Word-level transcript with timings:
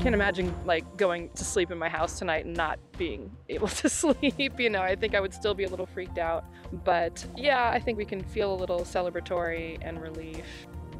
can't 0.00 0.14
imagine 0.14 0.54
like 0.64 0.96
going 0.96 1.28
to 1.30 1.44
sleep 1.44 1.70
in 1.70 1.78
my 1.78 1.88
house 1.88 2.18
tonight 2.18 2.46
and 2.46 2.56
not 2.56 2.78
being 2.96 3.30
able 3.50 3.68
to 3.68 3.88
sleep. 3.88 4.58
You 4.58 4.70
know, 4.70 4.80
I 4.80 4.96
think 4.96 5.14
I 5.14 5.20
would 5.20 5.34
still 5.34 5.54
be 5.54 5.64
a 5.64 5.68
little 5.68 5.86
freaked 5.86 6.18
out. 6.18 6.44
But 6.84 7.24
yeah, 7.36 7.70
I 7.70 7.78
think 7.78 7.98
we 7.98 8.06
can 8.06 8.22
feel 8.22 8.54
a 8.54 8.56
little 8.56 8.80
celebratory 8.80 9.78
and 9.82 10.00
relief. 10.00 10.44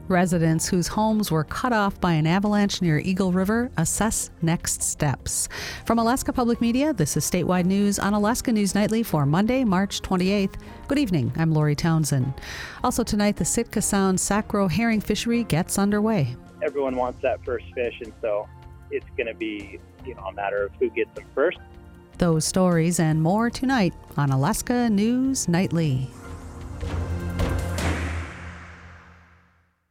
Residents 0.08 0.68
whose 0.68 0.88
homes 0.88 1.30
were 1.30 1.44
cut 1.44 1.72
off 1.72 2.00
by 2.00 2.12
an 2.12 2.26
avalanche 2.26 2.82
near 2.82 2.98
Eagle 2.98 3.30
River 3.30 3.70
assess 3.76 4.30
next 4.42 4.82
steps. 4.82 5.48
From 5.86 6.00
Alaska 6.00 6.32
Public 6.32 6.60
Media, 6.60 6.92
this 6.92 7.16
is 7.16 7.24
statewide 7.24 7.64
news 7.64 7.98
on 7.98 8.12
Alaska 8.12 8.50
News 8.50 8.74
Nightly 8.74 9.04
for 9.04 9.24
Monday, 9.24 9.62
March 9.62 10.02
28th. 10.02 10.60
Good 10.88 10.98
evening. 10.98 11.32
I'm 11.36 11.52
Lori 11.52 11.76
Townsend. 11.76 12.34
Also 12.82 13.04
tonight, 13.04 13.36
the 13.36 13.44
Sitka 13.44 13.80
Sound 13.80 14.18
sac 14.18 14.52
roe 14.52 14.66
herring 14.66 15.00
fishery 15.00 15.44
gets 15.44 15.78
underway. 15.78 16.34
Everyone 16.60 16.96
wants 16.96 17.22
that 17.22 17.42
first 17.44 17.66
fish, 17.72 17.94
and 18.02 18.12
so 18.20 18.48
it's 18.90 19.06
going 19.16 19.26
to 19.26 19.34
be, 19.34 19.80
you 20.04 20.14
know, 20.14 20.22
a 20.22 20.32
matter 20.32 20.64
of 20.64 20.72
who 20.78 20.90
gets 20.90 21.14
them 21.14 21.24
first. 21.34 21.58
Those 22.18 22.44
stories 22.44 23.00
and 23.00 23.22
more 23.22 23.48
tonight 23.50 23.94
on 24.16 24.30
Alaska 24.30 24.90
News 24.90 25.48
Nightly. 25.48 26.08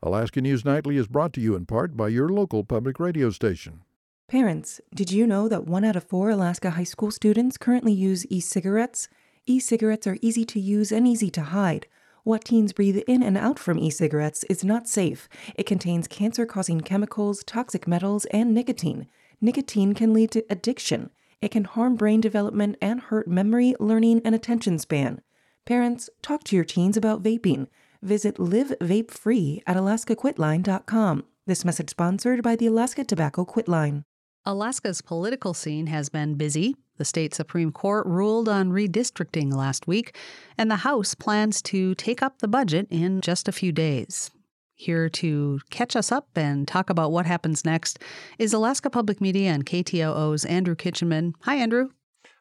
Alaska 0.02 0.40
News 0.40 0.64
Nightly 0.64 0.96
is 0.96 1.08
brought 1.08 1.34
to 1.34 1.42
you 1.42 1.56
in 1.56 1.66
part 1.66 1.98
by 1.98 2.08
your 2.08 2.30
local 2.30 2.64
public 2.64 3.00
radio 3.00 3.30
station. 3.32 3.82
Parents, 4.28 4.80
did 4.94 5.12
you 5.12 5.26
know 5.26 5.50
that 5.50 5.66
one 5.66 5.84
out 5.84 5.96
of 5.96 6.04
four 6.04 6.30
Alaska 6.30 6.70
high 6.70 6.84
school 6.84 7.10
students 7.10 7.58
currently 7.58 7.94
use 7.94 8.26
e 8.30 8.40
cigarettes? 8.40 9.10
E 9.48 9.60
cigarettes 9.60 10.06
are 10.06 10.18
easy 10.22 10.46
to 10.46 10.60
use 10.60 10.92
and 10.92 11.08
easy 11.08 11.32
to 11.32 11.42
hide. 11.42 11.88
What 12.24 12.46
teens 12.46 12.74
breathe 12.74 12.98
in 13.08 13.24
and 13.24 13.38
out 13.38 13.60
from 13.60 13.80
e 13.80 13.90
cigarettes 13.90 14.44
is 14.50 14.64
not 14.64 14.88
safe. 14.88 15.30
It 15.56 15.66
contains 15.66 16.08
cancer 16.08 16.46
causing 16.46 16.82
chemicals, 16.82 17.44
toxic 17.46 17.88
metals, 17.88 18.26
and 18.26 18.54
nicotine. 18.54 19.08
Nicotine 19.42 19.94
can 19.94 20.14
lead 20.14 20.32
to 20.32 20.46
addiction. 20.50 21.10
It 21.42 21.52
can 21.52 21.64
harm 21.64 21.96
brain 21.96 22.20
development 22.20 22.78
and 22.82 23.00
hurt 23.00 23.28
memory, 23.28 23.76
learning, 23.80 24.22
and 24.26 24.36
attention 24.36 24.80
span. 24.80 25.22
Parents, 25.66 26.10
talk 26.22 26.44
to 26.46 26.56
your 26.56 26.66
teens 26.66 26.98
about 26.98 27.24
vaping. 27.24 27.68
Visit 28.02 28.40
Live 28.40 28.74
Vape 28.82 29.12
Free 29.12 29.62
at 29.66 29.78
alaskaquitline.com. 29.78 31.24
This 31.46 31.66
message 31.66 31.90
sponsored 31.90 32.44
by 32.44 32.56
the 32.56 32.68
Alaska 32.68 33.04
Tobacco 33.04 33.46
Quit 33.46 33.68
Line. 33.68 34.04
Alaska's 34.46 35.02
political 35.02 35.54
scene 35.54 35.88
has 35.88 36.10
been 36.10 36.36
busy. 36.36 36.76
The 37.00 37.06
state 37.06 37.34
Supreme 37.34 37.72
Court 37.72 38.06
ruled 38.06 38.50
on 38.50 38.72
redistricting 38.72 39.54
last 39.54 39.88
week, 39.88 40.18
and 40.58 40.70
the 40.70 40.76
House 40.76 41.16
plans 41.16 41.62
to 41.62 41.96
take 41.96 42.22
up 42.22 42.40
the 42.40 42.48
budget 42.48 42.88
in 42.90 43.22
just 43.22 43.48
a 43.48 43.54
few 43.54 43.72
days. 43.72 44.32
Here 44.76 45.08
to 45.08 45.62
catch 45.70 45.96
us 45.96 46.12
up 46.12 46.28
and 46.36 46.68
talk 46.68 46.90
about 46.90 47.14
what 47.14 47.26
happens 47.26 47.64
next 47.64 48.00
is 48.38 48.52
Alaska 48.52 48.90
Public 48.90 49.22
Media 49.22 49.52
and 49.52 49.66
KTOO's 49.66 50.44
Andrew 50.44 50.76
Kitchenman. 50.76 51.36
Hi, 51.44 51.56
Andrew. 51.56 51.88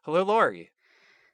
Hello, 0.03 0.23
Lori. 0.23 0.71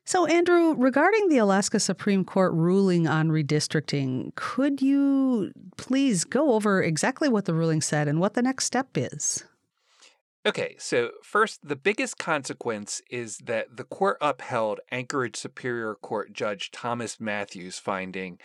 So, 0.06 0.28
Andrew, 0.28 0.76
regarding 0.78 1.30
the 1.30 1.40
Alaska 1.40 1.80
Supreme 1.80 2.26
Court 2.26 2.54
ruling 2.54 3.08
on 3.08 3.30
redistricting, 3.30 4.36
could 4.36 4.84
you 4.84 5.52
please 5.78 6.26
go 6.26 6.52
over 6.52 6.84
exactly 6.84 7.28
what 7.28 7.46
the 7.46 7.56
ruling 7.56 7.82
said 7.82 8.08
and 8.08 8.20
what 8.20 8.36
the 8.36 8.44
next 8.44 8.66
step 8.66 8.90
is? 8.94 9.44
Okay, 10.48 10.76
so 10.78 11.10
first, 11.24 11.68
the 11.68 11.76
biggest 11.76 12.20
consequence 12.20 13.02
is 13.10 13.40
that 13.40 13.78
the 13.78 13.84
court 13.84 14.18
upheld 14.22 14.80
Anchorage 14.92 15.36
Superior 15.36 15.96
Court 15.96 16.34
Judge 16.34 16.70
Thomas 16.70 17.20
Matthews' 17.20 17.80
finding 17.80 18.38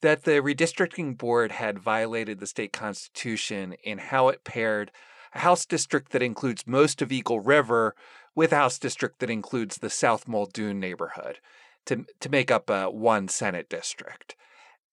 that 0.00 0.24
the 0.24 0.40
redistricting 0.40 1.18
board 1.18 1.52
had 1.52 1.78
violated 1.78 2.40
the 2.40 2.46
state 2.46 2.72
constitution 2.72 3.74
in 3.84 3.98
how 3.98 4.28
it 4.28 4.44
paired 4.44 4.92
a 5.34 5.40
House 5.40 5.66
district 5.66 6.12
that 6.12 6.22
includes 6.22 6.66
most 6.66 7.02
of 7.02 7.12
Eagle 7.12 7.40
River 7.40 7.94
with 8.34 8.52
a 8.52 8.56
House 8.56 8.78
district 8.78 9.18
that 9.20 9.30
includes 9.30 9.76
the 9.76 9.90
South 9.90 10.26
Muldoon 10.26 10.80
neighborhood 10.80 11.38
to, 11.84 12.06
to 12.20 12.30
make 12.30 12.50
up 12.50 12.70
a 12.70 12.90
one 12.90 13.28
Senate 13.28 13.68
district. 13.68 14.36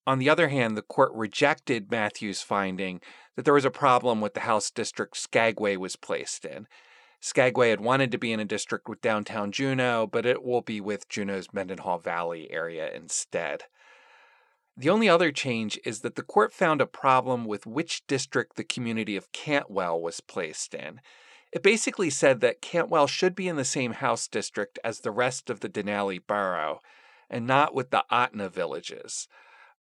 On 0.06 0.20
the 0.20 0.30
other 0.30 0.50
hand, 0.50 0.76
the 0.76 0.82
court 0.82 1.12
rejected 1.14 1.92
Matthews' 1.92 2.42
finding 2.42 3.00
that 3.40 3.46
there 3.46 3.54
was 3.54 3.64
a 3.64 3.72
problem 3.72 4.20
with 4.20 4.34
the 4.34 4.42
House 4.42 4.70
district 4.70 5.16
Skagway 5.16 5.78
was 5.78 5.96
placed 5.96 6.44
in. 6.44 6.68
Skagway 7.22 7.70
had 7.70 7.80
wanted 7.80 8.12
to 8.12 8.18
be 8.18 8.34
in 8.34 8.40
a 8.42 8.44
district 8.44 8.90
with 8.90 9.00
downtown 9.00 9.54
Juneau, 9.54 10.06
but 10.06 10.26
it 10.26 10.44
will 10.44 10.60
be 10.60 10.82
with 10.82 11.08
Juneau's 11.08 11.54
Mendenhall 11.54 12.00
Valley 12.00 12.52
area 12.52 12.92
instead. 12.94 13.64
The 14.76 14.90
only 14.90 15.08
other 15.08 15.32
change 15.32 15.80
is 15.86 16.02
that 16.02 16.16
the 16.16 16.22
court 16.22 16.52
found 16.52 16.82
a 16.82 16.86
problem 16.86 17.46
with 17.46 17.66
which 17.66 18.06
district 18.08 18.58
the 18.58 18.66
community 18.66 19.16
of 19.16 19.32
Cantwell 19.32 20.02
was 20.02 20.20
placed 20.20 20.74
in. 20.74 21.00
It 21.54 21.64
basically 21.64 22.10
said 22.10 22.42
that 22.42 22.62
Cantwell 22.62 23.08
should 23.08 23.36
be 23.36 23.48
in 23.48 23.56
the 23.56 23.64
same 23.64 23.94
House 23.94 24.28
district 24.28 24.80
as 24.84 25.00
the 25.00 25.12
rest 25.12 25.50
of 25.50 25.62
the 25.62 25.70
Denali 25.70 26.20
borough, 26.28 26.82
and 27.30 27.48
not 27.48 27.74
with 27.74 27.92
the 27.92 28.04
Ahtna 28.12 28.52
villages. 28.52 29.30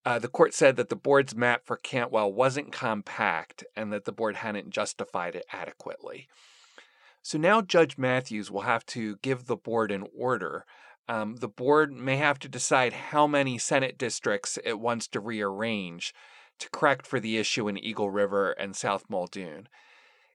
Uh, 0.05 0.17
the 0.17 0.27
court 0.27 0.53
said 0.53 0.75
that 0.77 0.89
the 0.89 0.95
board's 0.95 1.35
map 1.35 1.65
for 1.65 1.75
Cantwell 1.75 2.31
wasn't 2.31 2.71
compact 2.71 3.63
and 3.75 3.91
that 3.91 4.05
the 4.05 4.11
board 4.11 4.37
hadn't 4.37 4.69
justified 4.69 5.35
it 5.35 5.45
adequately. 5.51 6.27
So 7.21 7.37
now 7.37 7.61
Judge 7.61 7.97
Matthews 7.97 8.49
will 8.49 8.61
have 8.61 8.85
to 8.87 9.17
give 9.17 9.45
the 9.45 9.57
board 9.57 9.91
an 9.91 10.07
order. 10.17 10.65
Um, 11.09 11.37
the 11.37 11.49
board 11.49 11.91
may 11.91 12.17
have 12.17 12.39
to 12.39 12.47
decide 12.47 12.93
how 12.93 13.27
many 13.27 13.57
Senate 13.57 13.97
districts 13.97 14.57
it 14.63 14.79
wants 14.79 15.07
to 15.09 15.19
rearrange 15.19 16.13
to 16.59 16.69
correct 16.69 17.05
for 17.05 17.19
the 17.19 17.37
issue 17.37 17.67
in 17.67 17.77
Eagle 17.77 18.09
River 18.09 18.51
and 18.51 18.75
South 18.75 19.05
Muldoon. 19.09 19.67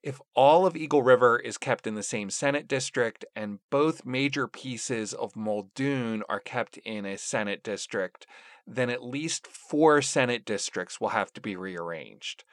If 0.02 0.20
all 0.34 0.66
of 0.66 0.76
Eagle 0.76 1.02
River 1.02 1.38
is 1.38 1.56
kept 1.56 1.86
in 1.86 1.94
the 1.94 2.02
same 2.02 2.28
Senate 2.28 2.68
district 2.68 3.24
and 3.34 3.60
both 3.70 4.04
major 4.04 4.46
pieces 4.46 5.14
of 5.14 5.34
Muldoon 5.34 6.22
are 6.28 6.40
kept 6.40 6.76
in 6.78 7.06
a 7.06 7.16
Senate 7.16 7.62
district, 7.62 8.26
then 8.66 8.90
at 8.90 9.04
least 9.04 9.46
four 9.46 10.00
Senate 10.02 10.44
districts 10.44 11.00
will 11.00 11.10
have 11.10 11.32
to 11.34 11.40
be 11.40 11.56
rearranged. 11.56 12.44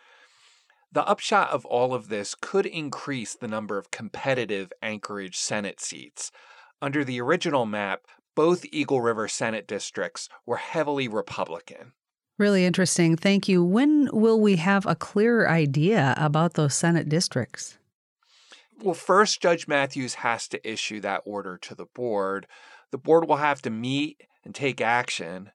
The 0.92 1.06
upshot 1.08 1.50
of 1.52 1.66
all 1.66 1.94
of 1.94 2.10
this 2.10 2.36
could 2.36 2.66
increase 2.66 3.34
the 3.34 3.48
number 3.48 3.78
of 3.78 3.92
competitive 3.92 4.74
Anchorage 4.82 5.38
Senate 5.38 5.80
seats. 5.80 6.32
Under 6.82 7.04
the 7.06 7.22
original 7.22 7.66
map, 7.66 8.02
both 8.36 8.66
Eagle 8.72 9.02
River 9.02 9.28
Senate 9.28 9.68
districts 9.68 10.28
were 10.46 10.58
heavily 10.58 11.08
Republican. 11.08 11.94
Really 12.38 12.66
interesting. 12.66 13.16
Thank 13.16 13.48
you. 13.48 13.64
When 13.64 14.10
will 14.12 14.42
we 14.42 14.56
have 14.58 14.86
a 14.86 14.96
clearer 14.96 15.50
idea 15.50 16.14
about 16.18 16.56
those 16.56 16.74
Senate 16.74 17.08
districts? 17.08 17.78
Well, 18.82 18.96
first, 18.96 19.42
Judge 19.42 19.68
Matthews 19.68 20.16
has 20.16 20.48
to 20.48 20.70
issue 20.70 21.00
that 21.02 21.22
order 21.24 21.58
to 21.60 21.76
the 21.76 21.86
board. 21.86 22.48
The 22.90 22.98
board 22.98 23.28
will 23.28 23.38
have 23.38 23.62
to 23.62 23.70
meet 23.70 24.24
and 24.44 24.56
take 24.56 24.82
action. 24.82 25.52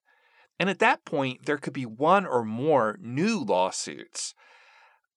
And 0.59 0.71
at 0.71 0.78
that 0.78 1.05
point, 1.05 1.47
there 1.47 1.59
could 1.59 1.72
be 1.72 1.87
one 1.87 2.27
or 2.27 2.44
more 2.44 2.99
new 3.00 3.39
lawsuits. 3.39 4.34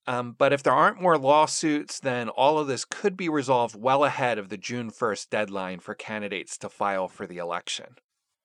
Um, 0.08 0.36
but 0.38 0.52
if 0.52 0.64
there 0.64 0.74
aren't 0.74 1.02
more 1.02 1.18
lawsuits, 1.18 2.00
then 2.00 2.30
all 2.30 2.58
of 2.58 2.68
this 2.68 2.84
could 2.84 3.16
be 3.16 3.30
resolved 3.30 3.76
well 3.76 4.04
ahead 4.04 4.38
of 4.40 4.50
the 4.50 4.58
June 4.58 4.90
1st 4.90 5.30
deadline 5.30 5.80
for 5.80 5.94
candidates 5.94 6.58
to 6.58 6.70
file 6.70 7.08
for 7.08 7.28
the 7.28 7.38
election. 7.38 7.96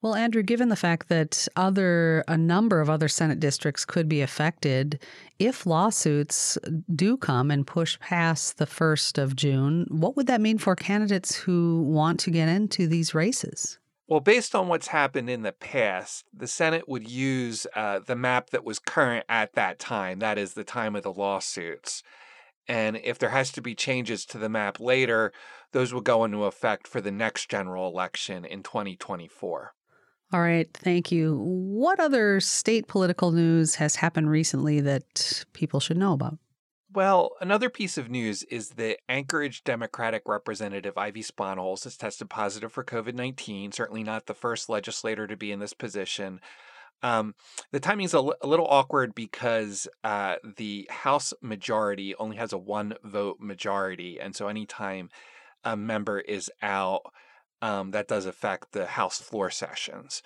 Well, 0.03 0.15
Andrew, 0.15 0.43
given 0.43 0.69
the 0.69 0.77
fact 0.77 1.09
that 1.09 1.49
other 1.57 2.23
a 2.29 2.37
number 2.37 2.83
of 2.83 2.91
other 2.91 3.09
Senate 3.09 3.41
districts 3.41 3.87
could 3.87 4.07
be 4.07 4.21
affected 4.21 5.03
if 5.39 5.65
lawsuits 5.65 6.59
do 6.95 7.17
come 7.17 7.51
and 7.51 7.67
push 7.67 7.99
past 8.01 8.59
the 8.59 8.67
1st 8.67 9.17
of 9.17 9.35
June, 9.35 9.87
what 9.89 10.15
would 10.15 10.27
that 10.27 10.43
mean 10.43 10.59
for 10.59 10.77
candidates 10.77 11.35
who 11.35 11.83
want 11.85 12.21
to 12.21 12.31
get 12.31 12.51
into 12.51 12.87
these 12.87 13.15
races? 13.15 13.79
Well, 14.07 14.21
based 14.21 14.55
on 14.55 14.69
what's 14.69 14.89
happened 14.89 15.31
in 15.31 15.43
the 15.43 15.53
past, 15.53 16.25
the 16.33 16.47
Senate 16.47 16.89
would 16.89 17.09
use 17.09 17.67
uh, 17.75 18.01
the 18.01 18.17
map 18.17 18.51
that 18.51 18.65
was 18.65 18.79
current 18.79 19.25
at 19.29 19.55
that 19.55 19.79
time, 19.79 20.19
that 20.19 20.37
is, 20.37 20.53
the 20.53 20.65
time 20.65 20.95
of 20.95 21.03
the 21.03 21.13
lawsuits. 21.13 22.03
And 22.69 22.99
if 23.03 23.19
there 23.19 23.31
has 23.31 23.51
to 23.53 23.63
be 23.63 23.75
changes 23.75 24.27
to 24.27 24.39
the 24.39 24.49
map 24.49 24.79
later, 24.79 25.33
those 25.73 25.93
will 25.93 26.03
go 26.03 26.25
into 26.25 26.45
effect 26.45 26.87
for 26.87 27.01
the 27.01 27.11
next 27.11 27.49
general 27.49 27.89
election 27.89 28.45
in 28.45 28.63
2024. 28.63 29.75
All 30.33 30.41
right, 30.41 30.69
thank 30.75 31.13
you. 31.13 31.37
What 31.39 32.01
other 32.01 32.41
state 32.41 32.89
political 32.89 33.33
news 33.33 33.77
has 33.77 33.97
happened 33.97 34.31
recently 34.31 34.81
that 34.81 35.45
people 35.53 35.81
should 35.81 35.97
know 35.97 36.13
about? 36.13 36.39
Well, 36.95 37.33
another 37.41 37.71
piece 37.71 37.99
of 37.99 38.09
news 38.09 38.45
is 38.45 38.71
that 38.71 38.99
Anchorage 39.09 39.65
Democratic 39.65 40.23
Representative 40.27 40.97
Ivy 40.97 41.25
Spohnholz 41.25 41.83
has 41.83 41.97
tested 41.97 42.31
positive 42.31 42.71
for 42.71 42.85
COVID 42.85 43.15
19, 43.15 43.73
certainly 43.73 44.05
not 44.05 44.27
the 44.27 44.35
first 44.35 44.69
legislator 44.69 45.27
to 45.27 45.37
be 45.37 45.51
in 45.51 45.59
this 45.59 45.75
position. 45.75 46.41
Um, 47.03 47.35
the 47.73 47.81
timing 47.81 48.05
is 48.05 48.15
a, 48.15 48.19
l- 48.19 48.37
a 48.41 48.47
little 48.47 48.69
awkward 48.69 49.13
because 49.13 49.89
uh, 50.05 50.37
the 50.57 50.87
House 50.89 51.35
majority 51.43 52.15
only 52.15 52.37
has 52.37 52.53
a 52.53 52.59
one 52.59 52.95
vote 53.03 53.39
majority. 53.41 54.21
And 54.21 54.37
so 54.37 54.47
anytime 54.47 55.11
a 55.65 55.77
member 55.77 56.21
is 56.21 56.49
out, 56.63 57.13
um, 57.61 57.91
that 57.91 58.07
does 58.07 58.25
affect 58.25 58.71
the 58.71 58.87
House 58.87 59.21
floor 59.21 59.51
sessions. 59.51 60.23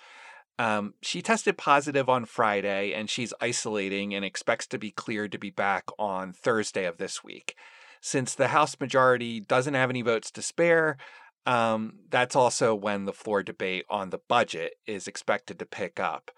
Um, 0.59 0.93
she 1.01 1.21
tested 1.21 1.57
positive 1.57 2.09
on 2.09 2.25
Friday 2.25 2.93
and 2.93 3.09
she's 3.09 3.33
isolating 3.39 4.13
and 4.13 4.25
expects 4.25 4.67
to 4.67 4.77
be 4.77 4.91
cleared 4.91 5.31
to 5.31 5.39
be 5.39 5.49
back 5.49 5.85
on 5.97 6.33
Thursday 6.33 6.83
of 6.85 6.97
this 6.97 7.23
week. 7.23 7.55
since 8.01 8.33
the 8.33 8.49
House 8.49 8.79
majority 8.79 9.39
doesn't 9.39 9.73
have 9.73 9.89
any 9.89 10.01
votes 10.01 10.31
to 10.31 10.41
spare, 10.41 10.97
um, 11.45 11.93
that's 12.09 12.35
also 12.35 12.75
when 12.75 13.05
the 13.05 13.13
floor 13.13 13.43
debate 13.43 13.85
on 13.89 14.09
the 14.09 14.19
budget 14.27 14.75
is 14.85 15.07
expected 15.07 15.59
to 15.59 15.65
pick 15.65 15.99
up. 15.99 16.31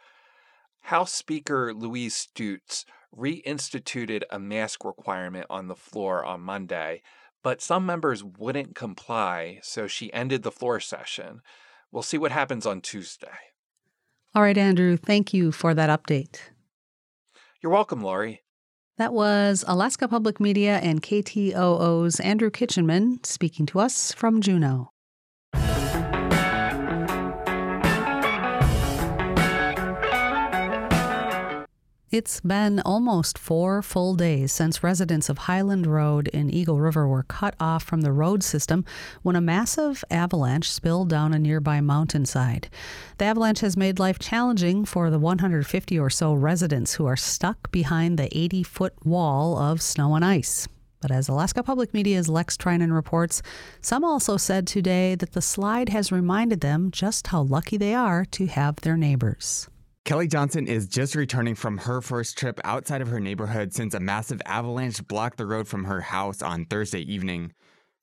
House 0.85 1.13
Speaker 1.13 1.74
Louise 1.74 2.15
Stutes 2.15 2.85
reinstituted 3.15 4.24
a 4.31 4.39
mask 4.39 4.83
requirement 4.83 5.45
on 5.50 5.67
the 5.67 5.75
floor 5.75 6.25
on 6.25 6.41
Monday, 6.41 7.01
but 7.44 7.62
some 7.62 7.85
members 7.85 8.24
wouldn't 8.24 8.75
comply, 8.75 9.59
so 9.62 9.85
she 9.85 10.13
ended 10.13 10.44
the 10.44 10.51
floor 10.51 10.79
session. 10.79 11.41
We'll 11.91 12.03
see 12.03 12.17
what 12.17 12.31
happens 12.31 12.65
on 12.65 12.81
Tuesday. 12.81 13.50
All 14.33 14.42
right, 14.42 14.57
Andrew, 14.57 14.95
thank 14.95 15.33
you 15.33 15.51
for 15.51 15.74
that 15.74 15.89
update. 15.89 16.39
You're 17.62 17.72
welcome, 17.72 18.01
Lori. 18.01 18.42
That 18.98 19.13
was 19.13 19.66
Alaska 19.68 20.07
Public 20.07 20.39
Media 20.39 20.78
and 20.78 21.01
KTOO's 21.01 22.19
Andrew 22.22 22.50
Kitchenman 22.50 23.24
speaking 23.24 23.66
to 23.68 23.80
us 23.80 24.13
from 24.13 24.39
Juneau. 24.42 24.92
It's 32.12 32.42
been 32.42 32.81
almost 32.81 33.38
four 33.38 33.81
full 33.81 34.16
days 34.16 34.52
since 34.52 34.84
residents 34.84 35.30
of 35.30 35.38
Hiland 35.38 35.88
Road 35.88 36.28
in 36.28 36.50
Eagle 36.50 36.78
River 36.78 37.08
were 37.08 37.24
cut 37.24 37.56
off 37.58 37.84
from 37.84 38.02
the 38.02 38.12
road 38.12 38.44
system 38.44 38.84
when 39.22 39.38
a 39.38 39.40
massive 39.40 40.04
avalanche 40.12 40.69
spilled 40.69 41.08
down 41.08 41.34
a 41.34 41.40
nearby 41.40 41.80
mountainside. 41.80 42.69
The 43.18 43.24
avalanche 43.24 43.62
has 43.62 43.78
made 43.78 43.98
life 43.98 44.19
challenging 44.19 44.84
for 44.84 45.10
the 45.10 45.19
150 45.19 45.98
or 45.98 46.10
so 46.10 46.34
residents 46.34 46.96
who 46.96 47.06
are 47.06 47.16
stuck 47.16 47.72
behind 47.72 48.19
the 48.19 48.28
80 48.38 48.63
foot 48.63 49.06
wall 49.06 49.58
of 49.58 49.81
snow 49.81 50.13
and 50.16 50.25
ice. 50.25 50.68
But 51.00 51.12
as 51.12 51.30
Alaska 51.30 51.63
Public 51.63 51.94
Media's 51.94 52.28
Lex 52.28 52.58
Treinen 52.58 52.94
reports, 52.94 53.42
some 53.80 54.04
also 54.04 54.36
said 54.36 54.68
today 54.68 55.16
that 55.16 55.31
the 55.31 55.42
slide 55.42 55.88
has 55.88 56.12
reminded 56.12 56.60
them 56.60 56.92
just 56.92 57.28
how 57.28 57.44
lucky 57.44 57.78
they 57.78 57.94
are 57.94 58.25
to 58.31 58.48
have 58.48 58.75
their 58.81 58.98
neighbors. 58.98 59.69
Kelly 60.03 60.27
Johnson 60.27 60.68
is 60.68 60.88
just 60.88 61.15
returning 61.15 61.53
from 61.53 61.77
her 61.77 62.01
first 62.01 62.36
trip 62.38 62.59
outside 62.63 63.01
of 63.01 63.09
her 63.09 63.19
neighborhood 63.19 63.71
since 63.71 63.94
a 63.94 64.00
massive 64.00 64.42
avalanche 64.45 65.07
blocked 65.07 65.38
the 65.38 65.45
road 65.45 65.68
from 65.68 65.83
her 65.83 66.01
house 66.01 66.42
on 66.42 66.65
Thursday 66.65 67.01
evening. 67.01 67.53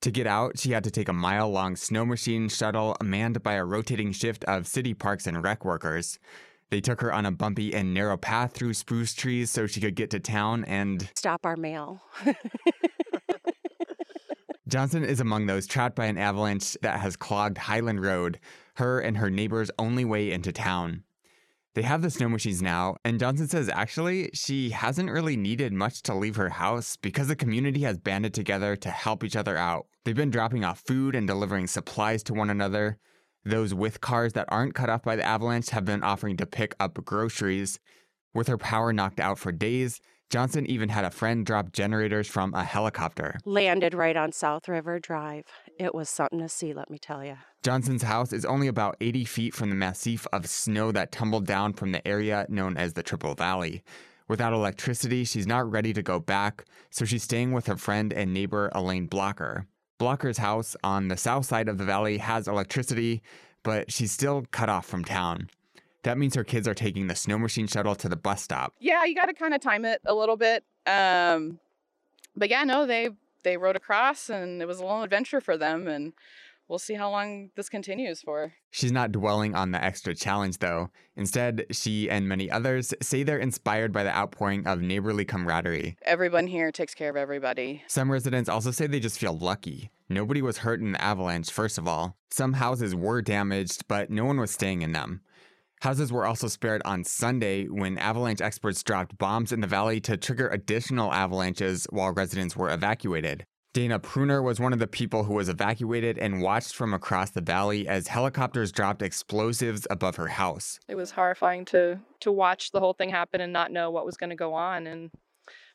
To 0.02 0.12
get 0.12 0.26
out, 0.26 0.60
she 0.60 0.70
had 0.70 0.84
to 0.84 0.92
take 0.92 1.08
a 1.08 1.12
mile 1.12 1.50
long 1.50 1.74
snow 1.74 2.04
machine 2.04 2.48
shuttle 2.48 2.96
manned 3.02 3.42
by 3.42 3.54
a 3.54 3.64
rotating 3.64 4.12
shift 4.12 4.44
of 4.44 4.68
city 4.68 4.94
parks 4.94 5.26
and 5.26 5.42
rec 5.42 5.64
workers. 5.64 6.20
They 6.70 6.80
took 6.80 7.00
her 7.00 7.12
on 7.12 7.26
a 7.26 7.32
bumpy 7.32 7.74
and 7.74 7.92
narrow 7.92 8.16
path 8.16 8.52
through 8.52 8.74
spruce 8.74 9.12
trees 9.12 9.50
so 9.50 9.66
she 9.66 9.80
could 9.80 9.96
get 9.96 10.10
to 10.10 10.20
town 10.20 10.64
and 10.66 11.10
stop 11.16 11.44
our 11.44 11.56
mail. 11.56 12.00
Johnson 14.68 15.02
is 15.02 15.18
among 15.18 15.46
those 15.46 15.66
trapped 15.66 15.96
by 15.96 16.06
an 16.06 16.18
avalanche 16.18 16.76
that 16.82 17.00
has 17.00 17.16
clogged 17.16 17.58
Hiland 17.58 18.02
Road, 18.02 18.38
her 18.74 19.00
and 19.00 19.16
her 19.16 19.30
neighbor's 19.30 19.70
only 19.78 20.04
way 20.04 20.30
into 20.30 20.52
town. 20.52 21.02
They 21.78 21.84
have 21.84 22.02
the 22.02 22.10
snow 22.10 22.28
machines 22.28 22.60
now, 22.60 22.96
and 23.04 23.20
Johnson 23.20 23.46
says 23.46 23.70
actually 23.72 24.30
she 24.34 24.70
hasn't 24.70 25.12
really 25.12 25.36
needed 25.36 25.72
much 25.72 26.02
to 26.02 26.12
leave 26.12 26.34
her 26.34 26.48
house 26.48 26.96
because 26.96 27.28
the 27.28 27.36
community 27.36 27.82
has 27.82 27.98
banded 27.98 28.34
together 28.34 28.74
to 28.74 28.90
help 28.90 29.22
each 29.22 29.36
other 29.36 29.56
out. 29.56 29.86
They've 30.04 30.12
been 30.12 30.32
dropping 30.32 30.64
off 30.64 30.80
food 30.80 31.14
and 31.14 31.24
delivering 31.24 31.68
supplies 31.68 32.24
to 32.24 32.34
one 32.34 32.50
another. 32.50 32.98
Those 33.44 33.74
with 33.74 34.00
cars 34.00 34.32
that 34.32 34.48
aren't 34.48 34.74
cut 34.74 34.90
off 34.90 35.04
by 35.04 35.14
the 35.14 35.22
avalanche 35.22 35.70
have 35.70 35.84
been 35.84 36.02
offering 36.02 36.36
to 36.38 36.46
pick 36.46 36.74
up 36.80 36.98
groceries. 37.04 37.78
With 38.34 38.48
her 38.48 38.58
power 38.58 38.92
knocked 38.92 39.20
out 39.20 39.38
for 39.38 39.52
days, 39.52 40.00
Johnson 40.30 40.66
even 40.66 40.90
had 40.90 41.06
a 41.06 41.10
friend 41.10 41.46
drop 41.46 41.72
generators 41.72 42.28
from 42.28 42.52
a 42.52 42.62
helicopter. 42.62 43.38
Landed 43.46 43.94
right 43.94 44.16
on 44.16 44.30
South 44.32 44.68
River 44.68 44.98
Drive. 44.98 45.44
It 45.78 45.94
was 45.94 46.10
something 46.10 46.38
to 46.40 46.50
see, 46.50 46.74
let 46.74 46.90
me 46.90 46.98
tell 46.98 47.24
you. 47.24 47.36
Johnson's 47.62 48.02
house 48.02 48.34
is 48.34 48.44
only 48.44 48.68
about 48.68 48.96
80 49.00 49.24
feet 49.24 49.54
from 49.54 49.70
the 49.70 49.74
massif 49.74 50.26
of 50.32 50.46
snow 50.46 50.92
that 50.92 51.12
tumbled 51.12 51.46
down 51.46 51.72
from 51.72 51.92
the 51.92 52.06
area 52.06 52.44
known 52.50 52.76
as 52.76 52.92
the 52.92 53.02
Triple 53.02 53.34
Valley. 53.34 53.82
Without 54.28 54.52
electricity, 54.52 55.24
she's 55.24 55.46
not 55.46 55.70
ready 55.70 55.94
to 55.94 56.02
go 56.02 56.20
back, 56.20 56.66
so 56.90 57.06
she's 57.06 57.22
staying 57.22 57.52
with 57.52 57.66
her 57.66 57.76
friend 57.76 58.12
and 58.12 58.34
neighbor 58.34 58.70
Elaine 58.74 59.06
Blocker. 59.06 59.66
Blocker's 59.98 60.38
house 60.38 60.76
on 60.84 61.08
the 61.08 61.16
south 61.16 61.46
side 61.46 61.68
of 61.68 61.78
the 61.78 61.84
valley 61.84 62.18
has 62.18 62.46
electricity, 62.46 63.22
but 63.62 63.90
she's 63.90 64.12
still 64.12 64.44
cut 64.50 64.68
off 64.68 64.84
from 64.84 65.04
town. 65.04 65.48
That 66.08 66.16
means 66.16 66.34
her 66.36 66.44
kids 66.44 66.66
are 66.66 66.72
taking 66.72 67.06
the 67.06 67.14
snow 67.14 67.36
machine 67.36 67.66
shuttle 67.66 67.94
to 67.96 68.08
the 68.08 68.16
bus 68.16 68.42
stop. 68.42 68.72
Yeah, 68.80 69.04
you 69.04 69.14
got 69.14 69.26
to 69.26 69.34
kind 69.34 69.52
of 69.52 69.60
time 69.60 69.84
it 69.84 70.00
a 70.06 70.14
little 70.14 70.38
bit. 70.38 70.64
Um, 70.86 71.58
but 72.34 72.48
yeah, 72.48 72.64
no, 72.64 72.86
they 72.86 73.10
they 73.42 73.58
rode 73.58 73.76
across, 73.76 74.30
and 74.30 74.62
it 74.62 74.64
was 74.64 74.78
a 74.78 74.84
little 74.84 75.02
adventure 75.02 75.42
for 75.42 75.58
them, 75.58 75.86
and 75.86 76.14
we'll 76.66 76.78
see 76.78 76.94
how 76.94 77.10
long 77.10 77.50
this 77.56 77.68
continues 77.68 78.22
for. 78.22 78.54
She's 78.70 78.90
not 78.90 79.12
dwelling 79.12 79.54
on 79.54 79.72
the 79.72 79.84
extra 79.84 80.14
challenge, 80.14 80.60
though. 80.60 80.88
Instead, 81.14 81.66
she 81.72 82.08
and 82.08 82.26
many 82.26 82.50
others 82.50 82.94
say 83.02 83.22
they're 83.22 83.36
inspired 83.36 83.92
by 83.92 84.02
the 84.02 84.16
outpouring 84.16 84.66
of 84.66 84.80
neighborly 84.80 85.26
camaraderie. 85.26 85.98
Everyone 86.06 86.46
here 86.46 86.72
takes 86.72 86.94
care 86.94 87.10
of 87.10 87.16
everybody. 87.16 87.82
Some 87.86 88.10
residents 88.10 88.48
also 88.48 88.70
say 88.70 88.86
they 88.86 88.98
just 88.98 89.18
feel 89.18 89.36
lucky. 89.36 89.90
Nobody 90.08 90.40
was 90.40 90.56
hurt 90.56 90.80
in 90.80 90.92
the 90.92 91.04
avalanche, 91.04 91.50
first 91.50 91.76
of 91.76 91.86
all. 91.86 92.16
Some 92.30 92.54
houses 92.54 92.94
were 92.94 93.20
damaged, 93.20 93.86
but 93.88 94.08
no 94.08 94.24
one 94.24 94.40
was 94.40 94.50
staying 94.50 94.80
in 94.80 94.92
them. 94.92 95.20
Houses 95.80 96.12
were 96.12 96.26
also 96.26 96.48
spared 96.48 96.82
on 96.84 97.04
Sunday 97.04 97.66
when 97.66 97.98
avalanche 97.98 98.40
experts 98.40 98.82
dropped 98.82 99.16
bombs 99.16 99.52
in 99.52 99.60
the 99.60 99.66
valley 99.66 100.00
to 100.00 100.16
trigger 100.16 100.48
additional 100.48 101.12
avalanches 101.12 101.86
while 101.90 102.12
residents 102.12 102.56
were 102.56 102.70
evacuated. 102.70 103.44
Dana 103.74 104.00
Pruner 104.00 104.42
was 104.42 104.58
one 104.58 104.72
of 104.72 104.80
the 104.80 104.88
people 104.88 105.24
who 105.24 105.34
was 105.34 105.48
evacuated 105.48 106.18
and 106.18 106.42
watched 106.42 106.74
from 106.74 106.92
across 106.94 107.30
the 107.30 107.40
valley 107.40 107.86
as 107.86 108.08
helicopters 108.08 108.72
dropped 108.72 109.02
explosives 109.02 109.86
above 109.88 110.16
her 110.16 110.26
house. 110.26 110.80
It 110.88 110.96
was 110.96 111.12
horrifying 111.12 111.64
to 111.66 112.00
to 112.20 112.32
watch 112.32 112.72
the 112.72 112.80
whole 112.80 112.94
thing 112.94 113.10
happen 113.10 113.40
and 113.40 113.52
not 113.52 113.70
know 113.70 113.90
what 113.90 114.04
was 114.04 114.16
going 114.16 114.30
to 114.30 114.36
go 114.36 114.54
on 114.54 114.86
and 114.86 115.10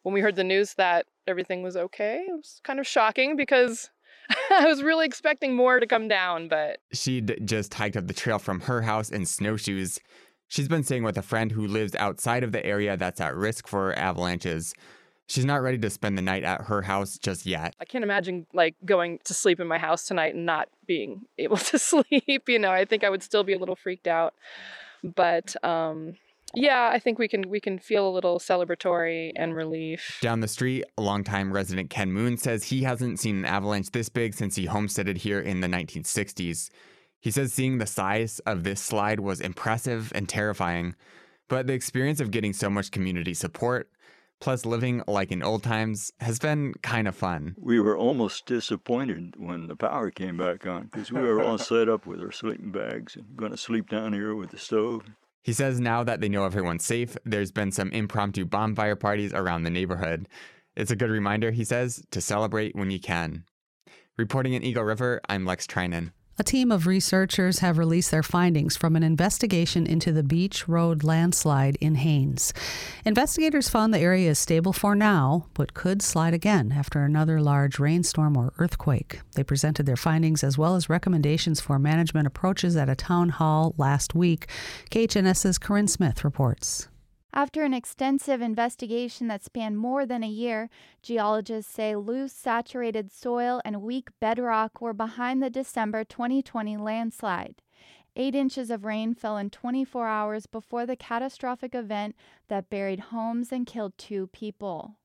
when 0.01 0.13
we 0.13 0.19
heard 0.19 0.35
the 0.35 0.43
news 0.43 0.73
that 0.73 1.05
everything 1.27 1.63
was 1.63 1.77
okay, 1.77 2.25
it 2.27 2.33
was 2.33 2.59
kind 2.63 2.79
of 2.79 2.85
shocking 2.85 3.37
because 3.37 3.89
I 4.51 4.65
was 4.65 4.83
really 4.83 5.05
expecting 5.05 5.55
more 5.55 5.79
to 5.79 5.87
come 5.87 6.07
down, 6.07 6.47
but 6.47 6.79
she'd 6.91 7.41
just 7.45 7.73
hiked 7.73 7.97
up 7.97 8.07
the 8.07 8.13
trail 8.13 8.39
from 8.39 8.61
her 8.61 8.81
house 8.81 9.09
in 9.09 9.25
snowshoes. 9.25 9.99
She's 10.47 10.67
been 10.67 10.83
staying 10.83 11.03
with 11.03 11.17
a 11.17 11.21
friend 11.21 11.51
who 11.51 11.67
lives 11.67 11.95
outside 11.95 12.43
of 12.43 12.51
the 12.51 12.63
area 12.65 12.95
that's 12.95 13.19
at 13.19 13.35
risk 13.35 13.67
for 13.67 13.93
avalanches. 13.93 14.73
She's 15.27 15.45
not 15.45 15.61
ready 15.61 15.77
to 15.79 15.89
spend 15.89 16.17
the 16.17 16.21
night 16.21 16.43
at 16.43 16.61
her 16.65 16.81
house 16.81 17.17
just 17.17 17.45
yet. 17.45 17.75
I 17.79 17.85
can't 17.85 18.03
imagine 18.03 18.45
like 18.53 18.75
going 18.85 19.19
to 19.23 19.33
sleep 19.33 19.59
in 19.59 19.67
my 19.67 19.77
house 19.77 20.05
tonight 20.05 20.35
and 20.35 20.45
not 20.45 20.69
being 20.85 21.21
able 21.37 21.57
to 21.57 21.79
sleep. 21.79 22.47
You 22.47 22.59
know, 22.59 22.71
I 22.71 22.85
think 22.85 23.03
I 23.03 23.09
would 23.09 23.23
still 23.23 23.43
be 23.43 23.53
a 23.53 23.59
little 23.59 23.75
freaked 23.75 24.07
out. 24.07 24.33
But 25.03 25.55
um, 25.65 26.15
yeah, 26.55 26.89
I 26.93 26.99
think 26.99 27.19
we 27.19 27.27
can 27.27 27.49
we 27.49 27.59
can 27.59 27.79
feel 27.79 28.07
a 28.07 28.11
little 28.11 28.39
celebratory 28.39 29.31
and 29.35 29.55
relief. 29.55 30.19
Down 30.21 30.41
the 30.41 30.47
street, 30.47 30.85
a 30.97 31.01
longtime 31.01 31.51
resident 31.51 31.89
Ken 31.89 32.11
Moon 32.11 32.37
says 32.37 32.65
he 32.65 32.83
hasn't 32.83 33.19
seen 33.19 33.37
an 33.37 33.45
avalanche 33.45 33.91
this 33.91 34.09
big 34.09 34.33
since 34.33 34.55
he 34.55 34.65
homesteaded 34.65 35.17
here 35.17 35.39
in 35.39 35.61
the 35.61 35.67
1960s. 35.67 36.69
He 37.19 37.31
says 37.31 37.53
seeing 37.53 37.77
the 37.77 37.85
size 37.85 38.39
of 38.39 38.63
this 38.63 38.81
slide 38.81 39.19
was 39.19 39.39
impressive 39.39 40.11
and 40.13 40.27
terrifying, 40.27 40.95
but 41.47 41.67
the 41.67 41.73
experience 41.73 42.19
of 42.19 42.31
getting 42.31 42.53
so 42.53 42.69
much 42.69 42.91
community 42.91 43.33
support 43.33 43.89
plus 44.43 44.65
living 44.65 45.01
like 45.07 45.31
in 45.31 45.41
old 45.41 45.63
times 45.63 46.11
has 46.19 46.37
been 46.37 46.73
kind 46.81 47.07
of 47.07 47.15
fun. 47.15 47.55
We 47.57 47.79
were 47.79 47.97
almost 47.97 48.45
disappointed 48.45 49.35
when 49.37 49.67
the 49.67 49.75
power 49.77 50.11
came 50.11 50.35
back 50.35 50.67
on 50.67 50.89
because 50.91 51.13
we 51.13 51.21
were 51.21 51.41
all 51.41 51.57
set 51.71 51.87
up 51.87 52.05
with 52.05 52.19
our 52.19 52.33
sleeping 52.33 52.69
bags 52.69 53.15
and 53.15 53.37
going 53.37 53.51
to 53.51 53.57
sleep 53.57 53.89
down 53.89 54.11
here 54.11 54.35
with 54.35 54.51
the 54.51 54.57
stove. 54.57 55.03
He 55.43 55.51
says 55.51 55.79
now 55.79 56.03
that 56.05 56.21
they 56.21 56.29
know 56.29 56.45
everyone's 56.45 56.85
safe, 56.85 57.17
there's 57.25 57.51
been 57.51 57.71
some 57.73 57.91
impromptu 57.91 58.45
bonfire 58.45 58.95
parties 58.95 59.33
around 59.33 59.63
the 59.63 59.69
neighborhood. 59.69 60.29
It's 60.75 60.89
a 60.89 60.95
good 60.95 61.09
reminder, 61.09 61.51
he 61.51 61.65
says, 61.65 62.03
to 62.11 62.21
celebrate 62.21 62.75
when 62.75 62.89
you 62.89 62.99
can. 62.99 63.43
Reporting 64.17 64.53
in 64.53 64.63
Eagle 64.63 64.85
River, 64.85 65.19
I'm 65.27 65.45
Lex 65.45 65.67
Treinen. 65.67 66.13
A 66.39 66.43
team 66.43 66.71
of 66.71 66.87
researchers 66.87 67.59
have 67.59 67.77
released 67.77 68.09
their 68.09 68.23
findings 68.23 68.75
from 68.75 68.95
an 68.95 69.03
investigation 69.03 69.85
into 69.85 70.11
the 70.11 70.23
Beach 70.23 70.67
Road 70.67 71.03
landslide 71.03 71.77
in 71.79 71.93
Haines. 71.93 72.55
Investigators 73.05 73.69
found 73.69 73.93
the 73.93 73.99
area 73.99 74.31
is 74.31 74.39
stable 74.39 74.73
for 74.73 74.95
now, 74.95 75.45
but 75.53 75.75
could 75.75 76.01
slide 76.01 76.33
again 76.33 76.71
after 76.71 77.03
another 77.03 77.39
large 77.39 77.77
rainstorm 77.77 78.35
or 78.35 78.51
earthquake. 78.57 79.19
They 79.35 79.43
presented 79.43 79.85
their 79.85 79.95
findings 79.95 80.43
as 80.43 80.57
well 80.57 80.75
as 80.75 80.89
recommendations 80.89 81.61
for 81.61 81.77
management 81.77 82.25
approaches 82.25 82.75
at 82.75 82.89
a 82.89 82.95
town 82.95 83.29
hall 83.29 83.75
last 83.77 84.15
week. 84.15 84.47
KHNS's 84.89 85.59
Corinne 85.59 85.87
Smith 85.87 86.23
reports. 86.23 86.87
After 87.35 87.63
an 87.63 87.73
extensive 87.73 88.41
investigation 88.41 89.27
that 89.27 89.43
spanned 89.43 89.79
more 89.79 90.05
than 90.05 90.21
a 90.21 90.27
year, 90.27 90.69
geologists 91.01 91.73
say 91.73 91.95
loose, 91.95 92.31
saturated 92.31 93.11
soil 93.11 93.59
and 93.65 93.81
weak 93.81 94.09
bedrock 94.19 94.79
were 94.79 94.93
behind 94.93 95.41
the 95.41 95.49
December 95.49 96.03
2020 96.03 96.77
landslide. 96.77 97.55
Eight 98.15 98.35
inches 98.35 98.69
of 98.69 98.85
rain 98.85 99.15
fell 99.15 99.37
in 99.37 99.49
24 99.49 100.07
hours 100.07 100.45
before 100.45 100.85
the 100.85 100.95
catastrophic 100.95 101.73
event 101.73 102.15
that 102.49 102.69
buried 102.69 102.99
homes 102.99 103.51
and 103.51 103.65
killed 103.65 103.97
two 103.97 104.27
people. 104.27 104.97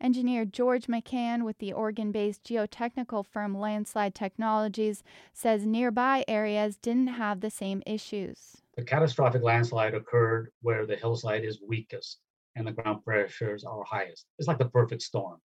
Engineer 0.00 0.46
George 0.46 0.86
McCann 0.86 1.44
with 1.44 1.58
the 1.58 1.74
Oregon 1.74 2.10
based 2.12 2.44
geotechnical 2.44 3.26
firm 3.26 3.54
Landslide 3.54 4.14
Technologies 4.14 5.02
says 5.34 5.66
nearby 5.66 6.24
areas 6.26 6.78
didn't 6.78 7.08
have 7.08 7.40
the 7.40 7.50
same 7.50 7.82
issues. 7.84 8.63
The 8.76 8.82
catastrophic 8.82 9.42
landslide 9.42 9.94
occurred 9.94 10.50
where 10.62 10.84
the 10.84 10.96
hillside 10.96 11.44
is 11.44 11.60
weakest 11.60 12.18
and 12.56 12.66
the 12.66 12.72
ground 12.72 13.04
pressures 13.04 13.64
are 13.64 13.84
highest. 13.84 14.26
It's 14.38 14.48
like 14.48 14.58
the 14.58 14.68
perfect 14.68 15.02
storm. 15.02 15.38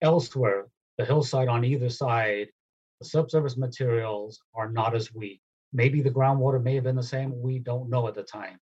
Elsewhere, 0.00 0.68
the 0.96 1.04
hillside 1.04 1.48
on 1.48 1.64
either 1.64 1.90
side, 1.90 2.48
the 2.98 3.06
subsurface 3.06 3.56
materials 3.56 4.40
are 4.54 4.70
not 4.70 4.94
as 4.94 5.12
weak. 5.12 5.40
Maybe 5.74 6.00
the 6.00 6.10
groundwater 6.10 6.62
may 6.62 6.74
have 6.74 6.84
been 6.84 6.96
the 6.96 7.02
same, 7.02 7.40
we 7.42 7.58
don't 7.58 7.90
know 7.90 8.08
at 8.08 8.14
the 8.14 8.22
time. 8.22 8.58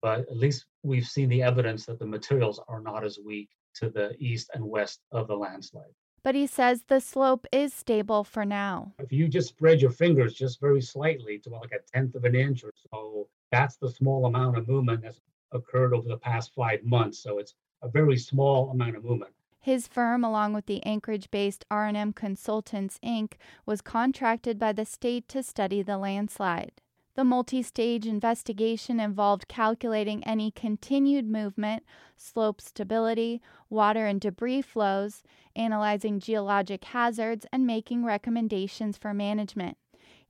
But 0.00 0.20
at 0.20 0.36
least 0.36 0.66
we've 0.82 1.06
seen 1.06 1.28
the 1.28 1.42
evidence 1.42 1.86
that 1.86 2.00
the 2.00 2.06
materials 2.06 2.60
are 2.68 2.80
not 2.80 3.04
as 3.04 3.18
weak 3.24 3.48
to 3.76 3.90
the 3.90 4.14
east 4.18 4.50
and 4.54 4.64
west 4.64 5.00
of 5.12 5.28
the 5.28 5.36
landslide. 5.36 5.94
But 6.24 6.34
he 6.34 6.46
says 6.46 6.84
the 6.86 7.00
slope 7.00 7.46
is 7.52 7.74
stable 7.74 8.24
for 8.24 8.44
now. 8.44 8.92
If 8.98 9.12
you 9.12 9.28
just 9.28 9.48
spread 9.48 9.80
your 9.80 9.90
fingers 9.90 10.34
just 10.34 10.60
very 10.60 10.80
slightly 10.80 11.38
to 11.40 11.50
like 11.50 11.72
a 11.72 11.78
tenth 11.92 12.14
of 12.14 12.24
an 12.24 12.34
inch 12.34 12.64
or 12.64 12.72
so, 12.92 13.28
that's 13.52 13.76
the 13.76 13.90
small 13.90 14.26
amount 14.26 14.58
of 14.58 14.66
movement 14.66 15.02
that's 15.02 15.20
occurred 15.52 15.94
over 15.94 16.08
the 16.08 16.16
past 16.16 16.52
five 16.56 16.82
months. 16.82 17.18
So 17.18 17.38
it's 17.38 17.54
a 17.82 17.88
very 17.88 18.16
small 18.16 18.70
amount 18.70 18.96
of 18.96 19.04
movement. 19.04 19.32
His 19.60 19.86
firm, 19.86 20.24
along 20.24 20.54
with 20.54 20.66
the 20.66 20.84
Anchorage-based 20.84 21.64
R&M 21.70 22.14
Consultants 22.14 22.98
Inc., 23.04 23.34
was 23.64 23.80
contracted 23.80 24.58
by 24.58 24.72
the 24.72 24.84
state 24.84 25.28
to 25.28 25.42
study 25.42 25.82
the 25.82 25.98
landslide. 25.98 26.72
The 27.14 27.24
multi 27.24 27.62
stage 27.62 28.06
investigation 28.06 28.98
involved 28.98 29.46
calculating 29.46 30.24
any 30.24 30.50
continued 30.50 31.28
movement, 31.28 31.84
slope 32.16 32.60
stability, 32.60 33.42
water 33.68 34.06
and 34.06 34.18
debris 34.18 34.62
flows, 34.62 35.22
analyzing 35.54 36.18
geologic 36.18 36.82
hazards, 36.84 37.44
and 37.52 37.66
making 37.66 38.04
recommendations 38.04 38.96
for 38.96 39.12
management. 39.12 39.76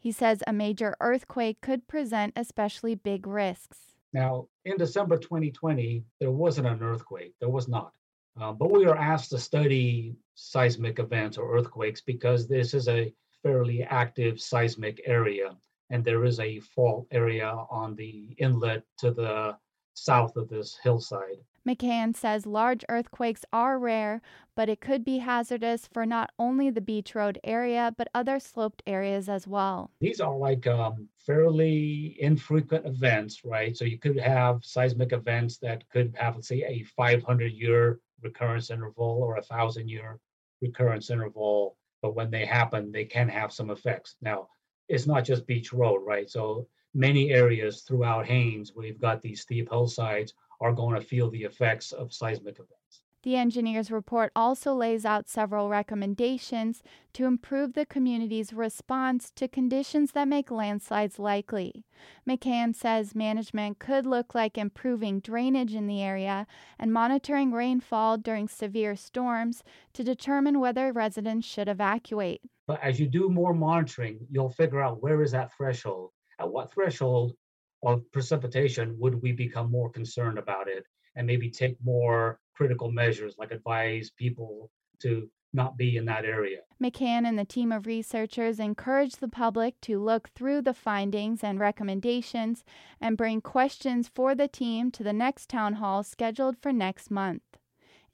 He 0.03 0.11
says 0.11 0.43
a 0.49 0.53
major 0.53 0.97
earthquake 1.01 1.61
could 1.61 1.87
present 1.87 2.33
especially 2.35 2.97
big 2.97 3.25
risks. 3.25 3.79
Now, 4.13 4.49
in 4.65 4.77
December 4.77 5.17
2020, 5.17 6.05
there 6.19 6.33
wasn't 6.33 6.67
an 6.67 6.83
earthquake. 6.83 7.35
There 7.39 7.49
was 7.49 7.69
not. 7.69 7.93
Uh, 8.41 8.51
but 8.51 8.73
we 8.73 8.85
were 8.85 8.99
asked 8.99 9.31
to 9.31 9.39
study 9.39 10.17
seismic 10.35 10.99
events 10.99 11.39
or 11.39 11.57
earthquakes 11.57 12.01
because 12.01 12.49
this 12.49 12.75
is 12.75 12.89
a 12.89 13.15
fairly 13.45 13.85
active 13.85 14.41
seismic 14.41 15.01
area 15.05 15.57
and 15.91 16.05
there 16.05 16.25
is 16.25 16.41
a 16.41 16.59
fault 16.59 17.07
area 17.13 17.55
on 17.71 17.95
the 17.95 18.35
inlet 18.39 18.83
to 18.99 19.13
the 19.13 19.57
south 19.95 20.35
of 20.35 20.49
this 20.49 20.77
hillside. 20.83 21.39
McCann 21.67 22.17
says 22.17 22.45
large 22.45 22.85
earthquakes 22.89 23.45
are 23.53 23.79
rare, 23.79 24.21
but 24.57 24.69
it 24.69 24.81
could 24.81 25.05
be 25.05 25.19
hazardous 25.19 25.87
for 25.87 26.05
not 26.05 26.31
only 26.39 26.71
the 26.71 26.81
Beach 26.81 27.15
Road 27.15 27.39
area, 27.45 27.95
but 27.97 28.09
other 28.15 28.41
sloped 28.41 28.83
areas 28.87 29.29
as 29.29 29.47
well. 29.47 29.91
These 30.01 30.21
are 30.21 30.37
like 30.37 30.67
um, 30.67 31.09
fairly 31.19 32.17
infrequent 32.21 32.87
events, 32.87 33.45
right? 33.45 33.77
So 33.77 33.85
you 33.85 33.99
could 33.99 34.19
have 34.19 34.65
seismic 34.65 35.13
events 35.13 35.59
that 35.59 35.89
could 35.89 36.15
have, 36.19 36.35
let's 36.35 36.49
say, 36.49 36.65
a 36.65 36.83
500 36.83 37.53
year 37.53 38.01
recurrence 38.21 38.71
interval 38.71 39.23
or 39.23 39.37
a 39.37 39.43
thousand 39.43 39.89
year 39.89 40.19
recurrence 40.61 41.11
interval. 41.11 41.77
But 42.03 42.17
when 42.17 42.31
they 42.31 42.45
happen, 42.45 42.91
they 42.91 43.05
can 43.05 43.29
have 43.29 43.53
some 43.53 43.71
effects. 43.71 44.17
Now, 44.21 44.49
it's 44.89 45.07
not 45.07 45.25
just 45.25 45.47
Beach 45.47 45.73
Road, 45.73 46.01
right? 46.05 46.29
So 46.29 46.67
many 46.95 47.31
areas 47.31 47.83
throughout 47.83 48.27
Haines 48.27 48.73
where 48.75 48.87
you've 48.87 49.01
got 49.01 49.23
these 49.23 49.41
steep 49.41 49.71
hillsides 49.71 50.35
are 50.61 50.73
going 50.73 50.95
to 50.95 51.07
feel 51.07 51.31
the 51.31 51.45
effects 51.45 51.93
of 51.93 52.13
seismic 52.13 52.55
events. 52.55 53.03
The 53.23 53.37
engineer's 53.37 53.93
report 53.93 54.33
also 54.35 54.75
lays 54.75 55.05
out 55.05 55.29
several 55.29 55.69
recommendations 55.69 56.83
to 57.13 57.25
improve 57.25 57.75
the 57.75 57.87
community's 57.87 58.53
response 58.53 59.31
to 59.37 59.47
conditions 59.47 60.11
that 60.13 60.27
make 60.27 60.51
landslides 60.51 61.21
likely. 61.21 61.85
McCann 62.29 62.75
says 62.75 63.15
management 63.15 63.79
could 63.79 64.07
look 64.07 64.35
like 64.35 64.59
improving 64.59 65.21
drainage 65.21 65.73
in 65.73 65.87
the 65.87 66.03
area 66.03 66.49
and 66.81 66.93
monitoring 66.93 67.53
rainfall 67.53 68.19
during 68.19 68.49
severe 68.49 68.97
storms 68.97 69.63
to 69.93 70.03
determine 70.03 70.59
whether 70.59 70.93
residents 70.93 71.47
should 71.47 71.69
evacuate. 71.69 72.41
But 72.67 72.83
as 72.83 72.99
you 72.99 73.07
do 73.07 73.29
more 73.29 73.55
monitoring, 73.55 74.19
you'll 74.33 74.51
figure 74.51 74.81
out 74.81 75.01
where 75.01 75.23
is 75.23 75.31
that 75.31 75.53
threshold. 75.57 76.11
At 76.41 76.51
what 76.51 76.73
threshold 76.73 77.35
of 77.83 78.11
precipitation 78.13 78.97
would 78.99 79.21
we 79.21 79.33
become 79.33 79.71
more 79.71 79.91
concerned 79.91 80.39
about 80.39 80.69
it 80.69 80.85
and 81.17 81.27
maybe 81.27 81.51
take 81.51 81.77
more 81.83 82.39
critical 82.55 82.91
measures 82.91 83.35
like 83.39 83.51
advise 83.51 84.11
people 84.11 84.71
to 85.01 85.29
not 85.53 85.77
be 85.77 85.97
in 85.97 86.05
that 86.07 86.25
area. 86.25 86.61
McCann 86.83 87.27
and 87.27 87.39
the 87.39 87.45
team 87.45 87.73
of 87.73 87.87
researchers 87.87 88.59
encourage 88.59 89.17
the 89.17 89.29
public 89.29 89.81
to 89.83 90.03
look 90.03 90.31
through 90.35 90.63
the 90.63 90.75
findings 90.75 91.45
and 91.45 91.61
recommendations 91.61 92.65
and 93.01 93.17
bring 93.17 93.41
questions 93.41 94.11
for 94.15 94.35
the 94.35 94.49
team 94.49 94.91
to 94.91 95.03
the 95.03 95.13
next 95.13 95.49
town 95.49 95.75
hall 95.75 96.03
scheduled 96.03 96.57
for 96.59 96.73
next 96.73 97.11
month. 97.11 97.43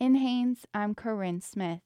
In 0.00 0.16
Haines, 0.16 0.66
I'm 0.74 0.94
Corinne 0.94 1.40
Smith. 1.40 1.80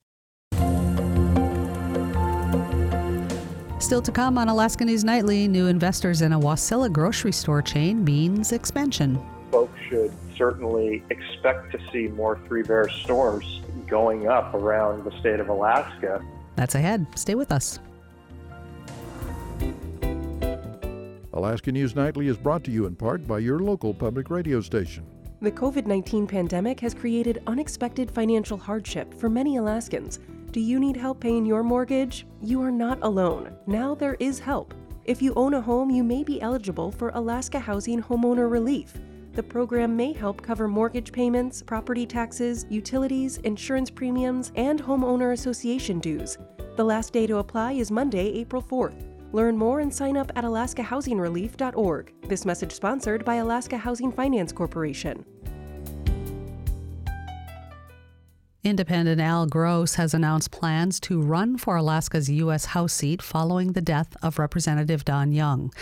Still 3.82 4.00
to 4.02 4.12
come 4.12 4.38
on 4.38 4.48
Alaska 4.48 4.84
News 4.84 5.02
Nightly, 5.02 5.48
new 5.48 5.66
investors 5.66 6.22
in 6.22 6.32
a 6.32 6.38
Wasilla 6.38 6.90
grocery 6.90 7.32
store 7.32 7.60
chain 7.60 8.04
means 8.04 8.52
expansion. 8.52 9.20
Folks 9.50 9.76
should 9.88 10.12
certainly 10.36 11.02
expect 11.10 11.72
to 11.72 11.80
see 11.90 12.06
more 12.06 12.38
three 12.46 12.62
bear 12.62 12.88
storms 12.88 13.60
going 13.88 14.28
up 14.28 14.54
around 14.54 15.02
the 15.02 15.10
state 15.18 15.40
of 15.40 15.48
Alaska. 15.48 16.24
That's 16.54 16.76
ahead. 16.76 17.04
Stay 17.16 17.34
with 17.34 17.50
us. 17.50 17.80
Alaska 21.32 21.72
News 21.72 21.96
Nightly 21.96 22.28
is 22.28 22.36
brought 22.36 22.62
to 22.62 22.70
you 22.70 22.86
in 22.86 22.94
part 22.94 23.26
by 23.26 23.40
your 23.40 23.58
local 23.58 23.92
public 23.92 24.30
radio 24.30 24.60
station. 24.60 25.04
The 25.42 25.50
COVID 25.50 25.86
19 25.86 26.28
pandemic 26.28 26.78
has 26.78 26.94
created 26.94 27.42
unexpected 27.48 28.08
financial 28.08 28.56
hardship 28.56 29.12
for 29.12 29.28
many 29.28 29.56
Alaskans. 29.56 30.20
Do 30.52 30.60
you 30.60 30.78
need 30.78 30.96
help 30.96 31.18
paying 31.18 31.44
your 31.44 31.64
mortgage? 31.64 32.28
You 32.40 32.62
are 32.62 32.70
not 32.70 33.00
alone. 33.02 33.52
Now 33.66 33.92
there 33.96 34.16
is 34.20 34.38
help. 34.38 34.72
If 35.04 35.20
you 35.20 35.34
own 35.34 35.54
a 35.54 35.60
home, 35.60 35.90
you 35.90 36.04
may 36.04 36.22
be 36.22 36.40
eligible 36.40 36.92
for 36.92 37.10
Alaska 37.14 37.58
Housing 37.58 38.00
Homeowner 38.00 38.48
Relief. 38.48 38.94
The 39.32 39.42
program 39.42 39.96
may 39.96 40.12
help 40.12 40.40
cover 40.42 40.68
mortgage 40.68 41.10
payments, 41.10 41.60
property 41.60 42.06
taxes, 42.06 42.64
utilities, 42.70 43.38
insurance 43.38 43.90
premiums, 43.90 44.52
and 44.54 44.80
homeowner 44.80 45.32
association 45.32 45.98
dues. 45.98 46.38
The 46.76 46.84
last 46.84 47.12
day 47.12 47.26
to 47.26 47.38
apply 47.38 47.72
is 47.72 47.90
Monday, 47.90 48.28
April 48.34 48.62
4th. 48.62 49.08
Learn 49.32 49.56
more 49.56 49.80
and 49.80 49.92
sign 49.92 50.16
up 50.16 50.30
at 50.36 50.44
alaskahousingrelief.org. 50.44 52.12
This 52.28 52.44
message 52.44 52.70
sponsored 52.70 53.24
by 53.24 53.36
Alaska 53.36 53.76
Housing 53.76 54.12
Finance 54.12 54.52
Corporation. 54.52 55.24
Independent 58.64 59.20
Al 59.20 59.46
Gross 59.46 59.96
has 59.96 60.14
announced 60.14 60.52
plans 60.52 61.00
to 61.00 61.20
run 61.20 61.58
for 61.58 61.74
Alaska's 61.74 62.30
U.S. 62.30 62.66
House 62.66 62.92
seat 62.92 63.20
following 63.20 63.72
the 63.72 63.80
death 63.80 64.16
of 64.22 64.38
Representative 64.38 65.04
Don 65.04 65.32
Young. 65.32 65.72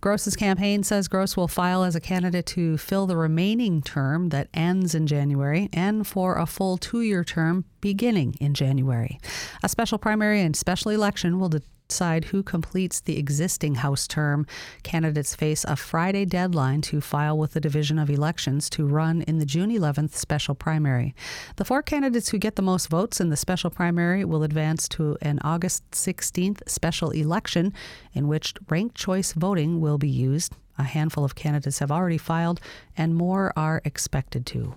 Gross's 0.00 0.34
campaign 0.34 0.82
says 0.82 1.06
Gross 1.06 1.36
will 1.36 1.46
file 1.46 1.84
as 1.84 1.94
a 1.94 2.00
candidate 2.00 2.46
to 2.46 2.76
fill 2.76 3.06
the 3.06 3.16
remaining 3.16 3.82
term 3.82 4.30
that 4.30 4.48
ends 4.52 4.96
in 4.96 5.06
January 5.06 5.68
and 5.72 6.08
for 6.08 6.36
a 6.36 6.44
full 6.44 6.76
two 6.76 7.02
year 7.02 7.22
term 7.22 7.66
beginning 7.80 8.34
in 8.40 8.52
January. 8.52 9.20
A 9.62 9.68
special 9.68 9.98
primary 9.98 10.40
and 10.40 10.56
special 10.56 10.90
election 10.90 11.38
will 11.38 11.50
decide 11.88 12.26
who 12.26 12.42
completes 12.42 13.00
the 13.00 13.18
existing 13.18 13.76
House 13.76 14.06
term. 14.08 14.46
Candidates 14.82 15.34
face 15.34 15.64
a 15.64 15.76
Friday 15.76 16.24
deadline 16.24 16.80
to 16.82 17.00
file 17.00 17.36
with 17.36 17.52
the 17.52 17.60
Division 17.60 17.98
of 17.98 18.10
Elections 18.10 18.70
to 18.70 18.86
run 18.86 19.22
in 19.22 19.38
the 19.38 19.46
June 19.46 19.70
11th 19.70 20.14
special 20.14 20.54
primary. 20.54 21.14
The 21.56 21.64
four 21.64 21.82
candidates 21.82 22.30
who 22.30 22.38
get 22.38 22.56
the 22.56 22.62
most 22.62 22.88
votes 22.88 23.20
in 23.20 23.30
the 23.30 23.36
special 23.36 23.70
primary 23.70 24.24
will 24.24 24.42
advance 24.42 24.88
to 24.90 25.16
an 25.20 25.38
August 25.42 25.88
16th 25.92 26.62
special 26.66 27.10
election 27.10 27.72
in 28.12 28.28
which 28.28 28.54
ranked 28.68 28.96
choice 28.96 29.32
voting 29.32 29.80
will 29.80 29.98
be 29.98 30.08
used. 30.08 30.54
A 30.78 30.84
handful 30.84 31.24
of 31.24 31.34
candidates 31.34 31.78
have 31.78 31.92
already 31.92 32.18
filed, 32.18 32.60
and 32.96 33.14
more 33.14 33.52
are 33.56 33.80
expected 33.84 34.44
to. 34.46 34.74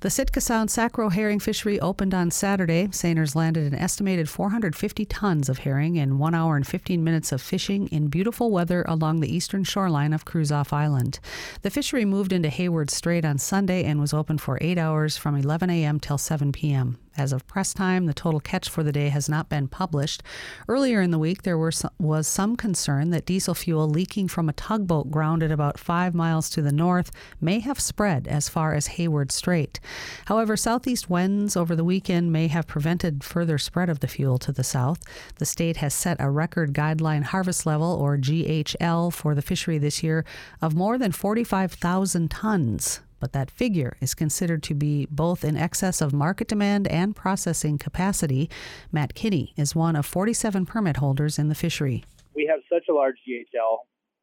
The 0.00 0.08
Sitka 0.08 0.40
Sound 0.40 0.70
sac 0.70 0.96
roe 0.96 1.10
herring 1.10 1.40
fishery 1.40 1.78
opened 1.78 2.14
on 2.14 2.30
Saturday. 2.30 2.86
Seiners 2.86 3.34
landed 3.34 3.70
an 3.70 3.78
estimated 3.78 4.30
450 4.30 5.04
tons 5.04 5.50
of 5.50 5.58
herring 5.58 5.96
in 5.96 6.16
one 6.16 6.34
hour 6.34 6.56
and 6.56 6.66
15 6.66 7.04
minutes 7.04 7.32
of 7.32 7.42
fishing 7.42 7.86
in 7.88 8.08
beautiful 8.08 8.50
weather 8.50 8.82
along 8.88 9.20
the 9.20 9.30
eastern 9.30 9.62
shoreline 9.62 10.14
of 10.14 10.24
Kruzof 10.24 10.72
Island. 10.72 11.20
The 11.60 11.68
fishery 11.68 12.06
moved 12.06 12.32
into 12.32 12.48
Hayward 12.48 12.88
Strait 12.88 13.26
on 13.26 13.36
Sunday 13.36 13.84
and 13.84 14.00
was 14.00 14.14
open 14.14 14.38
for 14.38 14.56
eight 14.62 14.78
hours 14.78 15.18
from 15.18 15.36
11 15.36 15.68
a.m. 15.68 16.00
till 16.00 16.16
7 16.16 16.50
p.m. 16.50 16.96
As 17.16 17.32
of 17.32 17.46
press 17.46 17.74
time, 17.74 18.06
the 18.06 18.14
total 18.14 18.40
catch 18.40 18.68
for 18.68 18.82
the 18.82 18.92
day 18.92 19.08
has 19.08 19.28
not 19.28 19.48
been 19.48 19.68
published. 19.68 20.22
Earlier 20.68 21.00
in 21.00 21.10
the 21.10 21.18
week, 21.18 21.42
there 21.42 21.58
were 21.58 21.72
some, 21.72 21.90
was 21.98 22.26
some 22.28 22.56
concern 22.56 23.10
that 23.10 23.26
diesel 23.26 23.54
fuel 23.54 23.88
leaking 23.88 24.28
from 24.28 24.48
a 24.48 24.52
tugboat 24.52 25.10
grounded 25.10 25.50
about 25.50 25.78
five 25.78 26.14
miles 26.14 26.48
to 26.50 26.62
the 26.62 26.72
north 26.72 27.10
may 27.40 27.58
have 27.58 27.80
spread 27.80 28.28
as 28.28 28.48
far 28.48 28.74
as 28.74 28.86
Hayward 28.86 29.32
Strait. 29.32 29.80
However, 30.26 30.56
southeast 30.56 31.10
winds 31.10 31.56
over 31.56 31.74
the 31.74 31.84
weekend 31.84 32.32
may 32.32 32.46
have 32.46 32.66
prevented 32.66 33.24
further 33.24 33.58
spread 33.58 33.90
of 33.90 34.00
the 34.00 34.08
fuel 34.08 34.38
to 34.38 34.52
the 34.52 34.64
south. 34.64 35.02
The 35.36 35.46
state 35.46 35.78
has 35.78 35.92
set 35.92 36.16
a 36.20 36.30
record 36.30 36.72
guideline 36.72 37.24
harvest 37.24 37.66
level, 37.66 37.92
or 37.92 38.16
GHL, 38.16 39.12
for 39.12 39.34
the 39.34 39.42
fishery 39.42 39.78
this 39.78 40.02
year 40.02 40.24
of 40.62 40.74
more 40.74 40.96
than 40.96 41.12
45,000 41.12 42.30
tons 42.30 43.00
but 43.20 43.32
that 43.32 43.50
figure 43.50 43.96
is 44.00 44.14
considered 44.14 44.62
to 44.64 44.74
be 44.74 45.06
both 45.10 45.44
in 45.44 45.56
excess 45.56 46.00
of 46.00 46.12
market 46.12 46.48
demand 46.48 46.88
and 46.88 47.14
processing 47.14 47.78
capacity. 47.78 48.50
Matt 48.90 49.14
Kinney 49.14 49.52
is 49.56 49.74
one 49.74 49.94
of 49.94 50.06
47 50.06 50.66
permit 50.66 50.96
holders 50.96 51.38
in 51.38 51.48
the 51.48 51.54
fishery. 51.54 52.04
We 52.34 52.46
have 52.50 52.60
such 52.72 52.84
a 52.88 52.94
large 52.94 53.16
GHL 53.28 53.78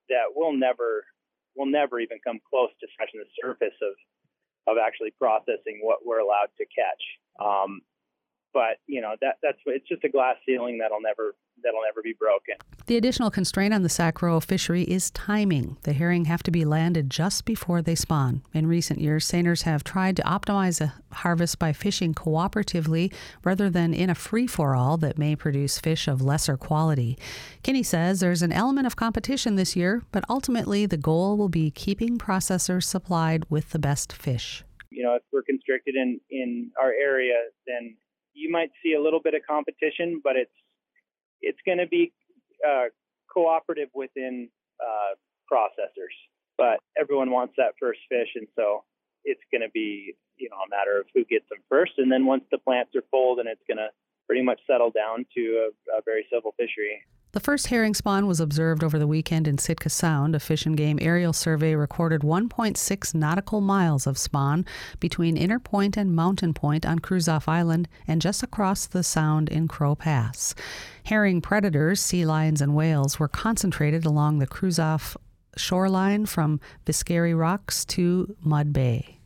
that 0.09 0.25
we'll 0.35 0.53
never 0.53 1.03
we'll 1.55 1.67
never 1.67 1.99
even 1.99 2.19
come 2.25 2.39
close 2.49 2.69
to 2.79 2.87
scratching 2.93 3.19
the 3.19 3.29
surface 3.41 3.77
of 3.81 3.93
of 4.67 4.77
actually 4.77 5.11
processing 5.17 5.79
what 5.81 5.99
we're 6.05 6.19
allowed 6.19 6.49
to 6.57 6.65
catch. 6.65 7.03
Um, 7.39 7.81
but 8.53 8.77
you 8.87 9.01
know 9.01 9.15
that 9.21 9.35
that's 9.41 9.57
it's 9.65 9.87
just 9.87 10.03
a 10.03 10.09
glass 10.09 10.35
ceiling 10.45 10.77
that'll 10.79 11.01
never 11.01 11.35
that'll 11.63 11.81
never 11.81 12.01
be 12.01 12.13
broken. 12.17 12.55
The 12.85 12.97
additional 12.97 13.31
constraint 13.31 13.73
on 13.73 13.83
the 13.83 13.89
sac 13.89 14.21
roe 14.21 14.39
fishery 14.39 14.83
is 14.83 15.11
timing. 15.11 15.77
The 15.83 15.93
herring 15.93 16.25
have 16.25 16.43
to 16.43 16.51
be 16.51 16.65
landed 16.65 17.09
just 17.09 17.45
before 17.45 17.81
they 17.81 17.95
spawn. 17.95 18.43
In 18.53 18.67
recent 18.67 19.01
years, 19.01 19.27
seiners 19.27 19.63
have 19.63 19.83
tried 19.83 20.15
to 20.17 20.23
optimize 20.23 20.79
a 20.81 20.93
harvest 21.13 21.59
by 21.59 21.73
fishing 21.73 22.13
cooperatively 22.13 23.13
rather 23.43 23.69
than 23.69 23.93
in 23.93 24.09
a 24.09 24.15
free 24.15 24.47
for 24.47 24.75
all 24.75 24.97
that 24.97 25.17
may 25.17 25.35
produce 25.35 25.79
fish 25.79 26.07
of 26.07 26.21
lesser 26.21 26.57
quality. 26.57 27.17
Kinney 27.63 27.83
says 27.83 28.19
there's 28.19 28.41
an 28.41 28.53
element 28.53 28.87
of 28.87 28.95
competition 28.95 29.55
this 29.55 29.75
year, 29.75 30.03
but 30.11 30.23
ultimately 30.29 30.85
the 30.85 30.97
goal 30.97 31.37
will 31.37 31.49
be 31.49 31.71
keeping 31.71 32.17
processors 32.17 32.83
supplied 32.83 33.45
with 33.49 33.71
the 33.71 33.79
best 33.79 34.13
fish. 34.13 34.63
You 34.89 35.03
know, 35.03 35.15
if 35.15 35.23
we're 35.33 35.43
constricted 35.43 35.95
in, 35.95 36.19
in 36.29 36.71
our 36.81 36.91
area, 36.91 37.35
then 37.67 37.97
you 38.37 38.51
might 38.51 38.69
see 38.83 38.93
a 38.93 39.01
little 39.01 39.19
bit 39.19 39.33
of 39.33 39.41
competition, 39.49 40.21
but 40.23 40.35
it's 40.35 40.53
it's 41.41 41.57
going 41.65 41.79
to 41.79 41.87
be 41.87 42.13
uh, 42.65 42.85
cooperative 43.33 43.89
within 43.93 44.49
uh, 44.79 45.13
processors. 45.51 46.15
But 46.57 46.79
everyone 46.99 47.31
wants 47.31 47.53
that 47.57 47.73
first 47.79 47.99
fish, 48.09 48.29
and 48.35 48.47
so 48.55 48.83
it's 49.23 49.41
going 49.51 49.61
to 49.61 49.69
be 49.73 50.13
you 50.37 50.49
know 50.49 50.57
a 50.57 50.69
matter 50.69 50.99
of 50.99 51.07
who 51.13 51.25
gets 51.25 51.49
them 51.49 51.59
first, 51.67 51.93
and 51.97 52.11
then 52.11 52.25
once 52.25 52.43
the 52.51 52.59
plants 52.59 52.95
are 52.95 53.03
full, 53.09 53.35
then 53.35 53.47
it's 53.47 53.63
going 53.67 53.77
to 53.77 53.89
pretty 54.27 54.43
much 54.43 54.59
settle 54.67 54.91
down 54.91 55.25
to 55.35 55.69
a, 55.69 55.97
a 55.97 56.01
very 56.05 56.25
civil 56.31 56.53
fishery. 56.57 57.01
The 57.33 57.41
first 57.41 57.67
herring 57.67 57.93
spawn 57.93 58.25
was 58.25 58.39
observed 58.39 58.83
over 58.83 58.97
the 58.97 59.05
weekend 59.05 59.47
in 59.47 59.57
Sitka 59.57 59.89
Sound. 59.89 60.33
A 60.33 60.39
fish 60.39 60.65
and 60.65 60.77
game 60.77 60.97
aerial 61.01 61.33
survey 61.33 61.75
recorded 61.75 62.21
1.6 62.21 63.13
nautical 63.13 63.59
miles 63.59 64.07
of 64.07 64.17
spawn 64.17 64.65
between 64.99 65.35
Inner 65.35 65.59
Point 65.59 65.97
and 65.97 66.15
Mountain 66.15 66.53
Point 66.53 66.85
on 66.85 66.99
Kruzof 66.99 67.47
Island 67.47 67.89
and 68.07 68.21
just 68.21 68.43
across 68.43 68.87
the 68.87 69.03
sound 69.03 69.49
in 69.49 69.67
Crow 69.67 69.93
Pass. 69.93 70.55
Herring 71.03 71.41
predators, 71.41 71.99
sea 71.99 72.25
lions, 72.25 72.61
and 72.61 72.73
whales 72.73 73.19
were 73.19 73.27
concentrated 73.27 74.05
along 74.05 74.39
the 74.39 74.47
Kruzof 74.47 75.17
shoreline 75.57 76.25
from 76.25 76.61
Biscari 76.85 77.37
Rocks 77.37 77.83
to 77.85 78.35
Mud 78.41 78.71
Bay. 78.71 79.19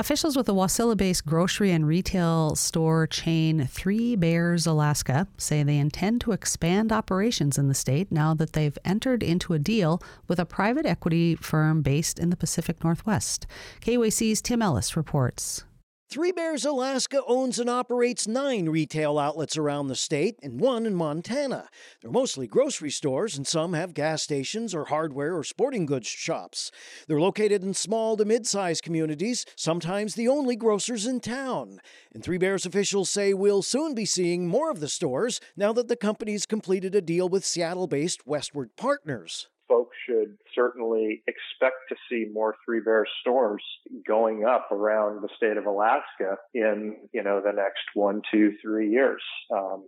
Officials 0.00 0.34
with 0.34 0.46
the 0.46 0.54
Wasilla 0.54 0.96
based 0.96 1.26
grocery 1.26 1.72
and 1.72 1.86
retail 1.86 2.56
store 2.56 3.06
chain 3.06 3.66
Three 3.66 4.16
Bears 4.16 4.66
Alaska 4.66 5.28
say 5.36 5.62
they 5.62 5.76
intend 5.76 6.22
to 6.22 6.32
expand 6.32 6.90
operations 6.90 7.58
in 7.58 7.68
the 7.68 7.74
state 7.74 8.10
now 8.10 8.32
that 8.32 8.54
they've 8.54 8.78
entered 8.82 9.22
into 9.22 9.52
a 9.52 9.58
deal 9.58 10.02
with 10.26 10.38
a 10.38 10.46
private 10.46 10.86
equity 10.86 11.34
firm 11.34 11.82
based 11.82 12.18
in 12.18 12.30
the 12.30 12.36
Pacific 12.36 12.82
Northwest. 12.82 13.46
KUAC's 13.82 14.40
Tim 14.40 14.62
Ellis 14.62 14.96
reports. 14.96 15.64
Three 16.10 16.32
Bears 16.32 16.64
Alaska 16.64 17.22
owns 17.28 17.60
and 17.60 17.70
operates 17.70 18.26
nine 18.26 18.68
retail 18.68 19.16
outlets 19.16 19.56
around 19.56 19.86
the 19.86 19.94
state 19.94 20.40
and 20.42 20.58
one 20.58 20.84
in 20.84 20.92
Montana. 20.92 21.68
They're 22.02 22.10
mostly 22.10 22.48
grocery 22.48 22.90
stores, 22.90 23.36
and 23.36 23.46
some 23.46 23.74
have 23.74 23.94
gas 23.94 24.20
stations 24.20 24.74
or 24.74 24.86
hardware 24.86 25.36
or 25.36 25.44
sporting 25.44 25.86
goods 25.86 26.08
shops. 26.08 26.72
They're 27.06 27.20
located 27.20 27.62
in 27.62 27.74
small 27.74 28.16
to 28.16 28.24
mid 28.24 28.44
sized 28.44 28.82
communities, 28.82 29.46
sometimes 29.54 30.16
the 30.16 30.26
only 30.26 30.56
grocers 30.56 31.06
in 31.06 31.20
town. 31.20 31.78
And 32.12 32.24
Three 32.24 32.38
Bears 32.38 32.66
officials 32.66 33.08
say 33.08 33.32
we'll 33.32 33.62
soon 33.62 33.94
be 33.94 34.04
seeing 34.04 34.48
more 34.48 34.72
of 34.72 34.80
the 34.80 34.88
stores 34.88 35.40
now 35.56 35.72
that 35.74 35.86
the 35.86 35.94
company's 35.94 36.44
completed 36.44 36.96
a 36.96 37.00
deal 37.00 37.28
with 37.28 37.44
Seattle 37.44 37.86
based 37.86 38.26
Westward 38.26 38.74
Partners 38.74 39.46
folks 39.70 39.96
should 40.06 40.36
certainly 40.54 41.22
expect 41.28 41.76
to 41.88 41.96
see 42.10 42.26
more 42.32 42.56
Three 42.64 42.80
Bear 42.80 43.06
storms 43.20 43.62
going 44.06 44.44
up 44.44 44.70
around 44.72 45.22
the 45.22 45.28
state 45.36 45.56
of 45.56 45.66
Alaska 45.66 46.36
in, 46.52 46.96
you 47.12 47.22
know, 47.22 47.40
the 47.40 47.52
next 47.52 47.84
one, 47.94 48.20
two, 48.32 48.52
three 48.60 48.90
years. 48.90 49.22
Um, 49.54 49.84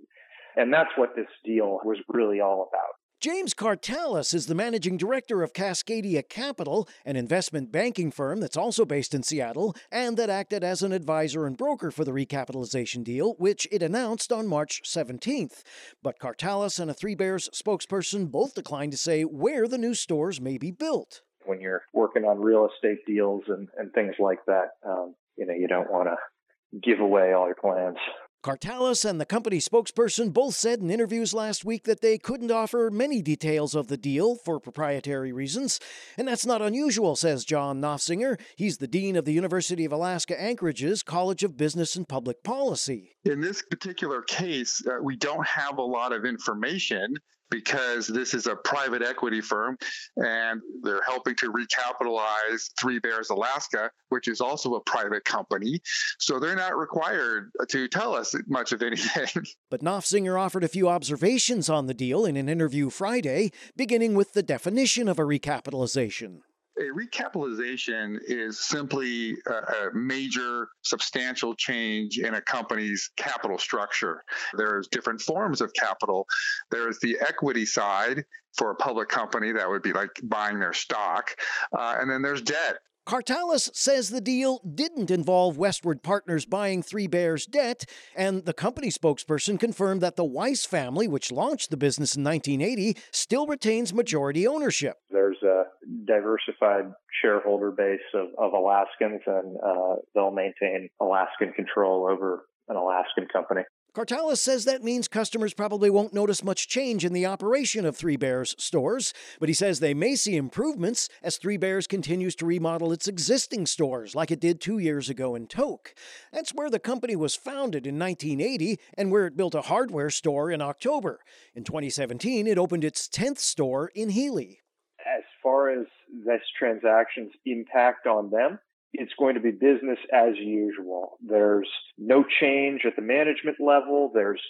and 0.56 0.72
that's 0.72 0.90
what 0.96 1.16
this 1.16 1.26
deal 1.44 1.80
was 1.84 1.98
really 2.08 2.40
all 2.40 2.70
about. 2.70 3.01
James 3.22 3.54
Kartalis 3.54 4.34
is 4.34 4.46
the 4.46 4.54
managing 4.56 4.96
director 4.96 5.44
of 5.44 5.52
Cascadia 5.52 6.28
Capital, 6.28 6.88
an 7.04 7.14
investment 7.14 7.70
banking 7.70 8.10
firm 8.10 8.40
that's 8.40 8.56
also 8.56 8.84
based 8.84 9.14
in 9.14 9.22
Seattle 9.22 9.76
and 9.92 10.16
that 10.16 10.28
acted 10.28 10.64
as 10.64 10.82
an 10.82 10.90
advisor 10.90 11.46
and 11.46 11.56
broker 11.56 11.92
for 11.92 12.04
the 12.04 12.10
recapitalization 12.10 13.04
deal, 13.04 13.36
which 13.38 13.68
it 13.70 13.80
announced 13.80 14.32
on 14.32 14.48
March 14.48 14.82
17th. 14.84 15.62
But 16.02 16.18
Kartalis 16.18 16.80
and 16.80 16.90
a 16.90 16.94
Three 16.94 17.14
Bears 17.14 17.48
spokesperson 17.50 18.28
both 18.28 18.56
declined 18.56 18.90
to 18.90 18.98
say 18.98 19.22
where 19.22 19.68
the 19.68 19.78
new 19.78 19.94
stores 19.94 20.40
may 20.40 20.58
be 20.58 20.72
built. 20.72 21.22
When 21.44 21.60
you're 21.60 21.82
working 21.92 22.24
on 22.24 22.40
real 22.40 22.68
estate 22.74 23.06
deals 23.06 23.44
and, 23.46 23.68
and 23.78 23.92
things 23.92 24.16
like 24.18 24.44
that, 24.48 24.70
um, 24.84 25.14
you 25.36 25.46
know, 25.46 25.54
you 25.54 25.68
don't 25.68 25.92
want 25.92 26.08
to 26.08 26.80
give 26.80 26.98
away 26.98 27.34
all 27.34 27.46
your 27.46 27.54
plans. 27.54 27.98
Kartalis 28.42 29.08
and 29.08 29.20
the 29.20 29.24
company 29.24 29.58
spokesperson 29.58 30.32
both 30.32 30.56
said 30.56 30.80
in 30.80 30.90
interviews 30.90 31.32
last 31.32 31.64
week 31.64 31.84
that 31.84 32.00
they 32.00 32.18
couldn't 32.18 32.50
offer 32.50 32.90
many 32.92 33.22
details 33.22 33.76
of 33.76 33.86
the 33.86 33.96
deal 33.96 34.34
for 34.34 34.58
proprietary 34.58 35.32
reasons. 35.32 35.78
And 36.18 36.26
that's 36.26 36.44
not 36.44 36.60
unusual, 36.60 37.14
says 37.14 37.44
John 37.44 37.80
Nofziger. 37.80 38.40
He's 38.56 38.78
the 38.78 38.88
Dean 38.88 39.14
of 39.14 39.24
the 39.24 39.32
University 39.32 39.84
of 39.84 39.92
Alaska 39.92 40.40
Anchorage's 40.40 41.04
College 41.04 41.44
of 41.44 41.56
Business 41.56 41.94
and 41.94 42.08
Public 42.08 42.42
Policy. 42.42 43.14
In 43.24 43.40
this 43.40 43.62
particular 43.62 44.22
case, 44.22 44.82
uh, 44.88 45.00
we 45.00 45.14
don't 45.14 45.46
have 45.46 45.78
a 45.78 45.82
lot 45.82 46.12
of 46.12 46.24
information 46.24 47.14
because 47.52 48.06
this 48.06 48.32
is 48.32 48.46
a 48.46 48.56
private 48.56 49.02
equity 49.02 49.42
firm 49.42 49.76
and 50.16 50.60
they're 50.82 51.02
helping 51.06 51.36
to 51.36 51.52
recapitalize 51.52 52.70
Three 52.80 52.98
Bears 52.98 53.30
Alaska, 53.30 53.90
which 54.08 54.26
is 54.26 54.40
also 54.40 54.74
a 54.74 54.80
private 54.80 55.24
company. 55.24 55.80
So 56.18 56.40
they're 56.40 56.56
not 56.56 56.76
required 56.76 57.52
to 57.68 57.86
tell 57.88 58.16
us 58.16 58.34
much 58.48 58.72
of 58.72 58.82
anything. 58.82 59.28
But 59.70 59.82
Nofziger 59.82 60.38
offered 60.38 60.64
a 60.64 60.68
few 60.68 60.88
observations 60.88 61.70
on 61.70 61.86
the 61.86 61.94
deal 61.94 62.24
in 62.24 62.36
an 62.36 62.48
interview 62.48 62.90
Friday, 62.90 63.52
beginning 63.76 64.14
with 64.14 64.32
the 64.32 64.42
definition 64.42 65.08
of 65.08 65.18
a 65.18 65.22
recapitalization. 65.22 66.40
A 66.78 66.84
recapitalization 66.84 68.18
is 68.22 68.58
simply 68.58 69.36
a, 69.46 69.52
a, 69.52 69.90
major, 69.94 70.68
substantial 70.82 71.54
change 71.54 72.18
in 72.18 72.34
a 72.34 72.40
company's 72.40 73.10
capital 73.16 73.58
structure. 73.58 74.24
There's 74.56 74.88
different 74.88 75.20
forms 75.20 75.60
of 75.60 75.72
capital. 75.74 76.26
There's 76.70 76.98
the 77.00 77.18
equity 77.20 77.66
side 77.66 78.24
for 78.56 78.70
a 78.70 78.74
public 78.76 79.08
company, 79.08 79.52
that 79.52 79.68
would 79.68 79.82
be 79.82 79.92
like 79.92 80.10
buying 80.24 80.58
their 80.58 80.72
stock. 80.72 81.30
Uh, 81.76 81.96
and 82.00 82.10
then 82.10 82.22
there's 82.22 82.42
debt. 82.42 82.78
Kartalis 83.06 83.74
says 83.74 84.10
the 84.10 84.20
deal 84.20 84.60
didn't 84.74 85.10
involve 85.10 85.58
Westward 85.58 86.02
Partners 86.02 86.46
buying 86.46 86.82
Three 86.82 87.08
Bears 87.08 87.46
debt, 87.46 87.84
and 88.14 88.44
the 88.44 88.52
company 88.52 88.90
spokesperson 88.90 89.58
confirmed 89.58 90.00
that 90.02 90.16
the 90.16 90.24
Weiss 90.24 90.64
family, 90.64 91.08
which 91.08 91.32
launched 91.32 91.70
the 91.70 91.76
business 91.76 92.14
in 92.14 92.22
1980, 92.22 92.96
still 93.10 93.46
retains 93.46 93.92
majority 93.92 94.46
ownership. 94.46 94.98
There's 95.10 95.42
a 95.42 95.64
diversified 96.06 96.92
shareholder 97.20 97.72
base 97.72 98.00
of, 98.14 98.28
of 98.38 98.52
Alaskans, 98.52 99.22
and 99.26 99.56
uh, 99.56 99.96
they'll 100.14 100.30
maintain 100.30 100.88
Alaskan 101.00 101.52
control 101.54 102.08
over 102.08 102.44
an 102.68 102.76
Alaskan 102.76 103.26
company. 103.32 103.62
Kartalis 103.94 104.38
says 104.38 104.64
that 104.64 104.82
means 104.82 105.06
customers 105.06 105.52
probably 105.52 105.90
won't 105.90 106.14
notice 106.14 106.42
much 106.42 106.66
change 106.66 107.04
in 107.04 107.12
the 107.12 107.26
operation 107.26 107.84
of 107.84 107.94
Three 107.94 108.16
Bears 108.16 108.54
stores, 108.56 109.12
but 109.38 109.50
he 109.50 109.54
says 109.54 109.80
they 109.80 109.92
may 109.92 110.16
see 110.16 110.34
improvements 110.34 111.10
as 111.22 111.36
Three 111.36 111.58
Bears 111.58 111.86
continues 111.86 112.34
to 112.36 112.46
remodel 112.46 112.92
its 112.92 113.06
existing 113.06 113.66
stores 113.66 114.14
like 114.14 114.30
it 114.30 114.40
did 114.40 114.62
two 114.62 114.78
years 114.78 115.10
ago 115.10 115.34
in 115.34 115.46
Tok. 115.46 115.94
That's 116.32 116.54
where 116.54 116.70
the 116.70 116.78
company 116.78 117.16
was 117.16 117.34
founded 117.34 117.86
in 117.86 117.98
1980 117.98 118.78
and 118.96 119.12
where 119.12 119.26
it 119.26 119.36
built 119.36 119.54
a 119.54 119.60
hardware 119.60 120.08
store 120.08 120.50
in 120.50 120.62
October. 120.62 121.20
In 121.54 121.62
2017, 121.62 122.46
it 122.46 122.56
opened 122.56 122.84
its 122.84 123.08
10th 123.08 123.40
store 123.40 123.90
in 123.94 124.08
Healy. 124.08 124.60
As 125.00 125.24
far 125.42 125.68
as 125.68 125.86
this 126.24 126.40
transaction's 126.58 127.32
impact 127.44 128.06
on 128.06 128.30
them, 128.30 128.58
it's 128.94 129.12
going 129.18 129.34
to 129.34 129.40
be 129.40 129.50
business 129.50 129.98
as 130.12 130.34
usual. 130.38 131.18
There's 131.26 131.68
no 131.96 132.24
change 132.40 132.82
at 132.86 132.94
the 132.96 133.02
management 133.02 133.56
level. 133.58 134.10
There's 134.12 134.40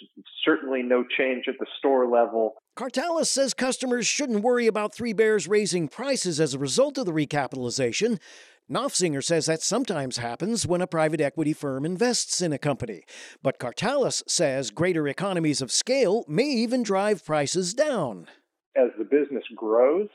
certainly 0.43 0.83
no 0.83 1.03
change 1.17 1.45
at 1.47 1.55
the 1.59 1.65
store 1.79 2.09
level. 2.09 2.55
Kartalis 2.77 3.27
says 3.27 3.53
customers 3.53 4.05
shouldn't 4.05 4.43
worry 4.43 4.67
about 4.67 4.93
Three 4.93 5.13
Bears 5.13 5.47
raising 5.47 5.87
prices 5.87 6.39
as 6.39 6.53
a 6.53 6.59
result 6.59 6.97
of 6.97 7.05
the 7.05 7.13
recapitalization. 7.13 8.19
Nofziger 8.69 9.23
says 9.23 9.45
that 9.45 9.61
sometimes 9.61 10.17
happens 10.17 10.65
when 10.65 10.81
a 10.81 10.87
private 10.87 11.21
equity 11.21 11.53
firm 11.53 11.85
invests 11.85 12.41
in 12.41 12.53
a 12.53 12.57
company. 12.57 13.03
But 13.41 13.59
Kartalis 13.59 14.23
says 14.27 14.71
greater 14.71 15.07
economies 15.07 15.61
of 15.61 15.71
scale 15.71 16.25
may 16.27 16.45
even 16.47 16.83
drive 16.83 17.25
prices 17.25 17.73
down. 17.73 18.27
As 18.75 18.89
the 18.97 19.03
business 19.03 19.43
grows, 19.55 20.07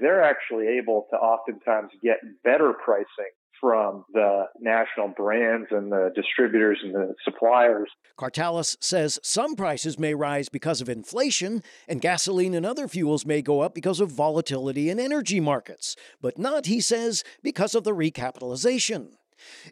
they're 0.00 0.22
actually 0.22 0.66
able 0.80 1.06
to 1.10 1.16
oftentimes 1.16 1.90
get 2.02 2.16
better 2.42 2.72
pricing 2.72 3.34
from 3.60 4.04
the 4.12 4.44
national 4.60 5.08
brands 5.08 5.68
and 5.70 5.90
the 5.90 6.10
distributors 6.14 6.78
and 6.82 6.94
the 6.94 7.14
suppliers. 7.24 7.88
Kartalis 8.18 8.76
says 8.80 9.18
some 9.22 9.54
prices 9.54 9.98
may 9.98 10.14
rise 10.14 10.48
because 10.48 10.80
of 10.80 10.88
inflation, 10.88 11.62
and 11.86 12.00
gasoline 12.00 12.54
and 12.54 12.66
other 12.66 12.88
fuels 12.88 13.26
may 13.26 13.42
go 13.42 13.60
up 13.60 13.74
because 13.74 14.00
of 14.00 14.10
volatility 14.10 14.90
in 14.90 14.98
energy 14.98 15.40
markets, 15.40 15.96
but 16.20 16.38
not, 16.38 16.66
he 16.66 16.80
says, 16.80 17.24
because 17.42 17.74
of 17.74 17.84
the 17.84 17.94
recapitalization. 17.94 19.10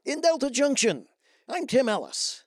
In 0.05 0.21
Delta 0.21 0.51
Junction, 0.51 1.07
I'm 1.49 1.67
Tim 1.67 1.89
Ellis. 1.89 2.45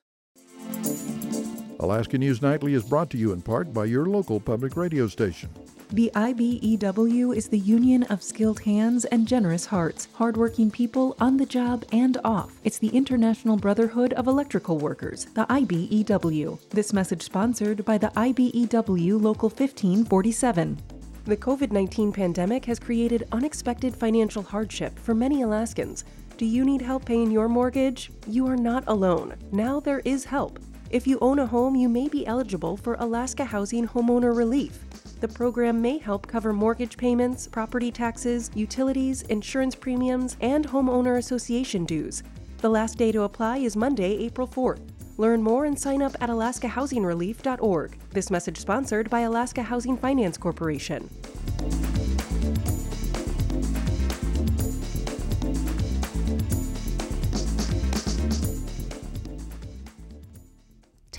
Alaska 1.80 2.18
News 2.18 2.42
Nightly 2.42 2.74
is 2.74 2.84
brought 2.84 3.10
to 3.12 3.18
you 3.18 3.32
in 3.32 3.42
part 3.42 3.74
by 3.74 3.86
your 3.86 4.06
local 4.06 4.40
public 4.40 4.76
radio 4.76 5.08
station. 5.08 5.50
The 5.92 6.12
IBEW 6.14 7.36
is 7.36 7.48
the 7.48 7.58
union 7.58 8.04
of 8.04 8.22
skilled 8.22 8.60
hands 8.60 9.06
and 9.06 9.28
generous 9.28 9.66
hearts, 9.66 10.08
hardworking 10.14 10.70
people 10.70 11.16
on 11.20 11.36
the 11.36 11.48
job 11.48 11.84
and 11.92 12.16
off. 12.24 12.52
It's 12.64 12.78
the 12.78 12.90
International 12.90 13.58
Brotherhood 13.58 14.14
of 14.14 14.28
Electrical 14.28 14.78
Workers, 14.78 15.26
the 15.34 15.48
IBEW. 15.48 16.60
This 16.70 16.94
message 16.94 17.24
sponsored 17.24 17.84
by 17.86 17.98
the 17.98 18.10
IBEW 18.10 19.20
Local 19.20 19.50
1547. 19.50 20.78
The 21.26 21.38
COVID 21.38 21.72
19 21.72 22.12
pandemic 22.12 22.66
has 22.66 22.78
created 22.78 23.28
unexpected 23.32 23.96
financial 23.96 24.44
hardship 24.44 25.00
for 25.00 25.16
many 25.16 25.42
Alaskans. 25.42 26.04
Do 26.38 26.46
you 26.46 26.66
need 26.66 26.84
help 26.84 27.06
paying 27.06 27.32
your 27.32 27.50
mortgage? 27.50 28.12
You 28.28 28.46
are 28.46 28.58
not 28.58 28.84
alone. 28.86 29.34
Now 29.52 29.80
there 29.80 30.02
is 30.06 30.24
help. 30.24 30.60
If 30.92 31.08
you 31.08 31.18
own 31.20 31.40
a 31.40 31.48
home, 31.48 31.76
you 31.76 31.90
may 31.90 32.08
be 32.08 32.28
eligible 32.28 32.78
for 32.78 32.96
Alaska 33.00 33.46
Housing 33.46 33.88
Homeowner 33.88 34.38
Relief. 34.38 34.78
The 35.20 35.28
program 35.28 35.82
may 35.82 35.98
help 35.98 36.28
cover 36.28 36.54
mortgage 36.54 36.96
payments, 36.96 37.46
property 37.46 37.92
taxes, 37.92 38.50
utilities, 38.56 39.24
insurance 39.24 39.76
premiums, 39.76 40.38
and 40.40 40.66
homeowner 40.66 41.18
association 41.18 41.84
dues. 41.84 42.24
The 42.60 42.70
last 42.70 42.98
day 42.98 43.12
to 43.12 43.24
apply 43.24 43.58
is 43.58 43.76
Monday, 43.76 44.18
April 44.18 44.48
4th. 44.48 44.80
Learn 45.18 45.44
more 45.44 45.66
and 45.66 45.78
sign 45.78 46.02
up 46.02 46.16
at 46.22 46.30
alaskahousingrelief.org. 46.30 47.98
This 48.12 48.32
message 48.32 48.58
sponsored 48.58 49.10
by 49.10 49.22
Alaska 49.22 49.62
Housing 49.62 49.98
Finance 49.98 50.38
Corporation. 50.38 51.10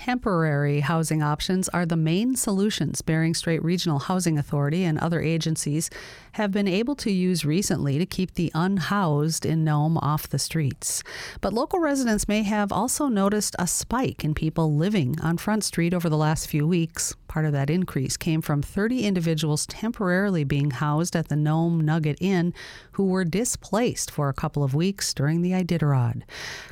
Temporary 0.05 0.79
housing 0.79 1.21
options 1.21 1.69
are 1.69 1.85
the 1.85 1.95
main 1.95 2.35
solutions 2.35 3.03
Bering 3.03 3.35
Strait 3.35 3.63
Regional 3.63 3.99
Housing 3.99 4.39
Authority 4.39 4.83
and 4.83 4.97
other 4.97 5.21
agencies 5.21 5.91
have 6.33 6.51
been 6.51 6.67
able 6.67 6.95
to 6.95 7.11
use 7.11 7.45
recently 7.45 7.97
to 7.97 8.05
keep 8.05 8.33
the 8.33 8.51
unhoused 8.53 9.45
in 9.45 9.63
Nome 9.63 9.97
off 9.97 10.29
the 10.29 10.39
streets. 10.39 11.03
But 11.41 11.53
local 11.53 11.79
residents 11.79 12.27
may 12.27 12.43
have 12.43 12.71
also 12.71 13.07
noticed 13.07 13.55
a 13.59 13.67
spike 13.67 14.23
in 14.23 14.33
people 14.33 14.75
living 14.75 15.19
on 15.21 15.37
Front 15.37 15.63
Street 15.63 15.93
over 15.93 16.09
the 16.09 16.17
last 16.17 16.47
few 16.47 16.67
weeks. 16.67 17.15
Part 17.27 17.45
of 17.45 17.53
that 17.53 17.69
increase 17.69 18.17
came 18.17 18.41
from 18.41 18.61
30 18.61 19.05
individuals 19.05 19.65
temporarily 19.65 20.43
being 20.43 20.71
housed 20.71 21.15
at 21.15 21.29
the 21.29 21.35
Nome 21.35 21.81
Nugget 21.81 22.17
Inn 22.19 22.53
who 22.93 23.05
were 23.05 23.23
displaced 23.25 24.11
for 24.11 24.29
a 24.29 24.33
couple 24.33 24.63
of 24.63 24.73
weeks 24.73 25.13
during 25.13 25.41
the 25.41 25.51
Iditarod. 25.51 26.23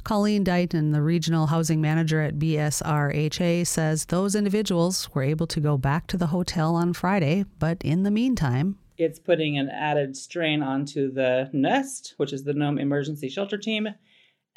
Colleen 0.03 0.43
Dighton, 0.43 0.91
the 0.91 1.01
regional 1.01 1.47
housing 1.47 1.81
manager 1.81 2.21
at 2.21 2.39
BSRHA, 2.39 3.65
says 3.65 4.05
those 4.05 4.35
individuals 4.35 5.09
were 5.13 5.23
able 5.23 5.47
to 5.47 5.59
go 5.59 5.77
back 5.77 6.07
to 6.07 6.17
the 6.17 6.27
hotel 6.27 6.75
on 6.75 6.93
Friday, 6.93 7.45
but 7.59 7.81
in 7.81 8.03
the 8.03 8.11
meantime, 8.11 8.77
it's 8.99 9.17
putting 9.17 9.57
an 9.57 9.69
added 9.69 10.15
strain 10.15 10.61
onto 10.61 11.11
the 11.11 11.49
nest, 11.53 12.13
which 12.17 12.33
is 12.33 12.43
the 12.43 12.53
Nome 12.53 12.77
Emergency 12.77 13.29
Shelter 13.29 13.57
Team, 13.57 13.87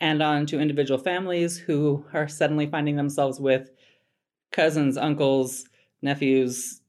and 0.01 0.21
onto 0.23 0.59
individual 0.59 0.99
families 0.99 1.57
who 1.57 2.05
are 2.13 2.29
suddenly 2.29 2.67
finding 2.67 2.97
themselves 2.97 3.41
with 3.41 3.71
cousins, 4.51 4.97
uncles, 4.97 5.67
nephews, 6.03 6.81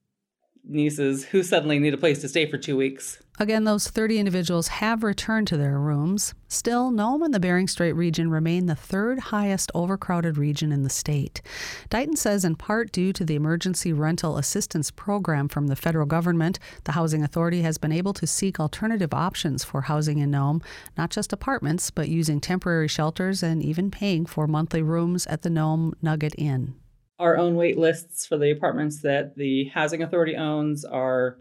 nieces 0.68 1.26
who 1.26 1.44
suddenly 1.44 1.80
need 1.80 1.94
a 1.94 1.98
place 1.98 2.22
to 2.22 2.28
stay 2.28 2.50
for 2.50 2.58
two 2.58 2.76
weeks. 2.76 3.23
Again, 3.40 3.64
those 3.64 3.88
30 3.88 4.20
individuals 4.20 4.68
have 4.68 5.02
returned 5.02 5.48
to 5.48 5.58
their 5.58 5.80
rooms. 5.80 6.36
Still, 6.48 6.92
Nome 6.92 7.24
and 7.24 7.34
the 7.34 7.40
Bering 7.40 7.68
Strait 7.68 7.94
region 7.94 8.30
remain 8.30 8.68
the 8.68 8.76
third 8.76 9.18
highest 9.18 9.72
overcrowded 9.74 10.38
region 10.38 10.72
in 10.72 10.84
the 10.84 10.90
state. 10.90 11.42
Dighton 11.90 12.16
says, 12.16 12.46
in 12.46 12.56
part 12.56 12.92
due 12.92 13.12
to 13.12 13.26
the 13.26 13.34
Emergency 13.34 13.92
Rental 13.92 14.38
Assistance 14.38 14.92
Program 14.92 15.48
from 15.48 15.66
the 15.66 15.76
federal 15.76 16.06
government, 16.06 16.60
the 16.84 16.92
Housing 16.92 17.24
Authority 17.24 17.64
has 17.64 17.80
been 17.80 17.92
able 17.92 18.14
to 18.14 18.28
seek 18.28 18.60
alternative 18.60 19.16
options 19.16 19.64
for 19.64 19.82
housing 19.82 20.20
in 20.20 20.30
Nome, 20.30 20.62
not 20.96 21.10
just 21.10 21.34
apartments, 21.34 21.90
but 21.90 22.10
using 22.10 22.40
temporary 22.40 22.88
shelters 22.88 23.42
and 23.42 23.64
even 23.64 23.90
paying 23.90 24.28
for 24.28 24.46
monthly 24.46 24.84
rooms 24.84 25.26
at 25.26 25.42
the 25.42 25.50
Nome 25.50 25.96
Nugget 26.04 26.36
Inn. 26.38 26.76
Our 27.18 27.36
own 27.38 27.56
wait 27.56 27.80
lists 27.80 28.28
for 28.28 28.38
the 28.38 28.52
apartments 28.52 29.02
that 29.02 29.36
the 29.36 29.66
Housing 29.70 30.04
Authority 30.04 30.36
owns 30.36 30.86
are 30.86 31.40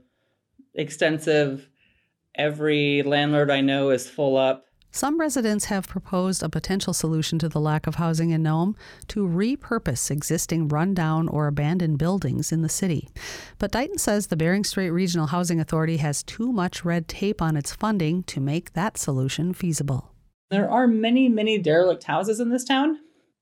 extensive 0.75 1.69
Every 2.35 3.03
landlord 3.03 3.51
I 3.51 3.61
know 3.61 3.91
is 3.91 4.09
full 4.09 4.37
up. 4.37 4.67
Some 4.95 5.19
residents 5.19 5.67
have 5.67 5.89
proposed 5.89 6.43
a 6.43 6.51
potential 6.51 6.93
solution 6.93 7.39
to 7.39 7.49
the 7.49 7.61
lack 7.61 7.87
of 7.87 7.95
housing 7.95 8.31
in 8.31 8.43
Nome 8.43 8.77
to 9.09 9.27
repurpose 9.27 10.11
existing 10.11 10.69
rundown 10.69 11.29
or 11.29 11.47
abandoned 11.47 11.97
buildings 11.97 12.53
in 12.53 12.61
the 12.61 12.69
city. 12.69 13.09
But 13.59 13.73
Dighton 13.73 13.99
says 13.99 14.27
the 14.27 14.37
Bering 14.37 14.65
Strait 14.65 14.91
Regional 14.91 15.29
Housing 15.29 15.61
Authority 15.61 15.97
has 15.99 16.23
too 16.23 16.53
much 16.53 16.85
red 16.85 17.09
tape 17.09 17.41
on 17.41 17.57
its 17.57 17.73
funding 17.73 18.23
to 18.25 18.41
make 18.41 18.75
that 18.75 18.99
solution 18.99 19.55
feasible. 19.55 20.13
There 20.51 20.71
are 20.71 20.87
many, 20.87 21.31
many 21.31 21.57
derelict 21.57 22.05
houses 22.05 22.39
in 22.39 22.51
this 22.51 22.65
town, 22.65 22.99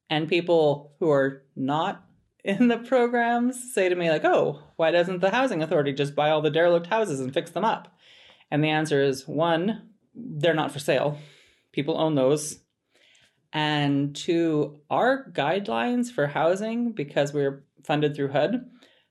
and 0.09 0.29
people 0.29 0.93
who 1.01 1.11
are 1.11 1.43
not 1.57 2.05
in 2.45 2.69
the 2.69 2.79
programs 2.79 3.75
say 3.75 3.89
to 3.89 3.97
me, 3.97 4.09
like, 4.09 4.25
oh, 4.25 4.63
why 4.77 4.93
doesn't 4.93 5.21
the 5.21 5.31
housing 5.31 5.63
authority 5.63 5.93
just 5.93 6.15
buy 6.15 6.31
all 6.31 6.41
the 6.41 6.51
derelict 6.51 6.87
houses 6.87 7.19
and 7.19 7.35
fix 7.35 7.51
them 7.51 7.65
up? 7.65 7.97
And 8.51 8.63
the 8.65 8.71
answer 8.71 9.03
is 9.03 9.29
one, 9.29 9.91
they're 10.15 10.55
not 10.55 10.73
for 10.73 10.79
sale. 10.79 11.19
People 11.73 11.99
own 11.99 12.15
those. 12.15 12.61
And 13.53 14.15
two, 14.15 14.81
our 14.91 15.31
guidelines 15.33 16.11
for 16.11 16.29
housing, 16.29 16.93
because 16.93 17.33
we're 17.33 17.65
funded 17.85 18.15
through 18.15 18.33
HUD, 18.33 18.65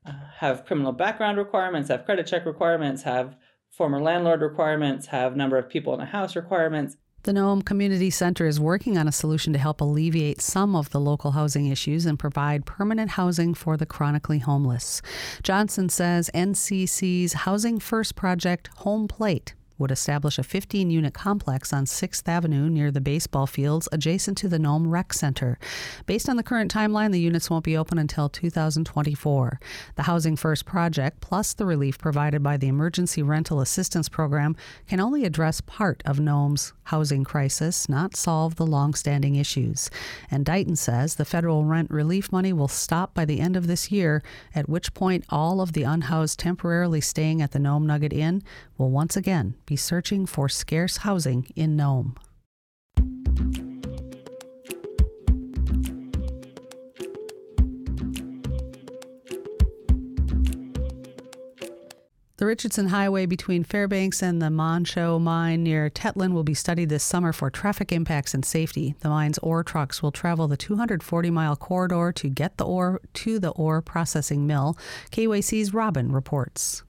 uh, 0.06 0.13
have 0.38 0.65
criminal 0.65 0.91
background 0.91 1.38
requirements, 1.38 1.89
have 1.89 2.06
credit 2.06 2.28
check 2.28 2.45
requirements, 2.45 3.04
have 3.04 3.36
former 3.71 4.02
landlord 4.02 4.41
requirements, 4.41 5.08
have 5.08 5.36
number 5.36 5.58
of 5.58 5.69
people 5.69 5.93
in 5.93 5.99
a 5.99 6.06
house 6.06 6.36
requirements. 6.36 6.97
The 7.23 7.34
Nome 7.34 7.62
Community 7.62 8.10
Center 8.10 8.47
is 8.47 8.62
working 8.62 8.97
on 8.97 9.05
a 9.05 9.12
solution 9.12 9.51
to 9.51 9.60
help 9.60 9.82
alleviate 9.82 10.39
some 10.39 10.73
of 10.73 10.89
the 10.91 11.01
local 11.01 11.32
housing 11.32 11.67
issues 11.67 12.05
and 12.05 12.17
provide 12.17 12.65
permanent 12.65 13.12
housing 13.12 13.53
for 13.53 13.75
the 13.75 13.86
chronically 13.86 14.39
homeless. 14.39 15.01
Johnson 15.43 15.89
says 15.89 16.32
NCC's 16.34 17.34
Housing 17.34 17.77
First 17.77 18.15
project, 18.15 18.69
Home 18.77 19.10
Plate, 19.10 19.53
would 19.80 19.92
establish 19.92 20.38
a 20.38 20.44
15 20.44 20.92
unit 20.92 21.13
complex 21.13 21.74
on 21.74 21.86
6th 21.86 22.28
Avenue 22.28 22.70
near 22.70 22.92
the 22.92 23.02
baseball 23.02 23.48
fields 23.48 23.88
adjacent 23.92 24.38
to 24.38 24.48
the 24.48 24.60
Nome 24.60 24.88
Rec 24.88 25.13
Center. 25.13 25.58
Based 26.06 26.30
on 26.30 26.36
the 26.36 26.44
current 26.44 26.72
timeline, 26.72 27.12
the 27.12 27.20
units 27.20 27.50
won't 27.50 27.63
be 27.63 27.78
open 27.78 27.98
until 27.98 28.30
2024. 28.30 29.60
The 29.96 30.04
Housing 30.04 30.36
First 30.36 30.65
project, 30.65 31.22
plus 31.22 31.54
the 31.54 31.65
relief 31.65 31.98
provided 31.98 32.44
by 32.44 32.58
the 32.58 32.68
Emergency 32.68 33.24
Rental 33.24 33.62
Assistance 33.62 34.10
Program, 34.10 34.56
can 34.88 35.00
only 35.00 35.24
address 35.26 35.62
part 35.62 36.04
of 36.06 36.20
Nome's 36.20 36.74
housing 36.84 37.24
crisis, 37.24 37.88
not 37.88 38.15
solve 38.15 38.56
the 38.56 38.65
long-standing 38.65 39.36
issues. 39.36 39.89
And 40.30 40.46
Dighton 40.46 40.76
says 40.76 41.15
the 41.15 41.26
federal 41.26 41.63
rent 41.63 41.92
relief 41.92 42.32
money 42.32 42.52
will 42.52 42.68
stop 42.68 43.13
by 43.13 43.26
the 43.26 43.39
end 43.39 43.56
of 43.56 43.68
this 43.68 43.92
year, 43.92 44.24
at 44.54 44.68
which 44.68 44.94
point 44.94 45.24
all 45.30 45.62
of 45.62 45.74
the 45.74 45.84
unhoused 45.84 46.39
temporarily 46.39 47.00
staying 47.00 47.42
at 47.42 47.52
the 47.52 47.60
Nome 47.60 47.86
Nugget 47.86 48.12
Inn 48.12 48.42
will 48.78 48.89
once 48.89 49.15
again 49.15 49.56
be 49.69 49.75
searching 49.75 50.25
for 50.25 50.49
scarce 50.49 50.97
housing 50.97 51.47
in 51.55 51.75
Nome. 51.75 52.15
The 62.38 62.45
Richardson 62.45 62.88
Highway 62.88 63.25
between 63.27 63.63
Fairbanks 63.63 64.23
and 64.23 64.41
the 64.41 64.49
Manh 64.49 64.86
Choh 64.86 65.19
mine 65.19 65.62
near 65.62 65.89
Tetlin 65.89 66.34
will 66.34 66.45
be 66.45 66.53
studied 66.53 66.89
this 66.89 67.03
summer 67.03 67.32
for 67.32 67.51
traffic 67.51 67.91
impacts 67.91 68.34
and 68.34 68.43
safety. 68.43 68.95
The 69.01 69.10
mine's 69.10 69.38
ore 69.39 69.63
trucks 69.63 70.01
will 70.01 70.13
travel 70.13 70.47
the 70.47 70.58
240 70.58 71.29
mile 71.29 71.55
corridor 71.55 72.12
to 72.13 72.29
get 72.29 72.58
the 72.58 72.65
ore 72.65 73.01
to 73.13 73.39
the 73.39 73.49
ore 73.49 73.82
processing 73.82 74.47
mill. 74.47 74.77
KUAC's 75.12 75.73
Robyne 75.73 76.12
reports. 76.12 76.84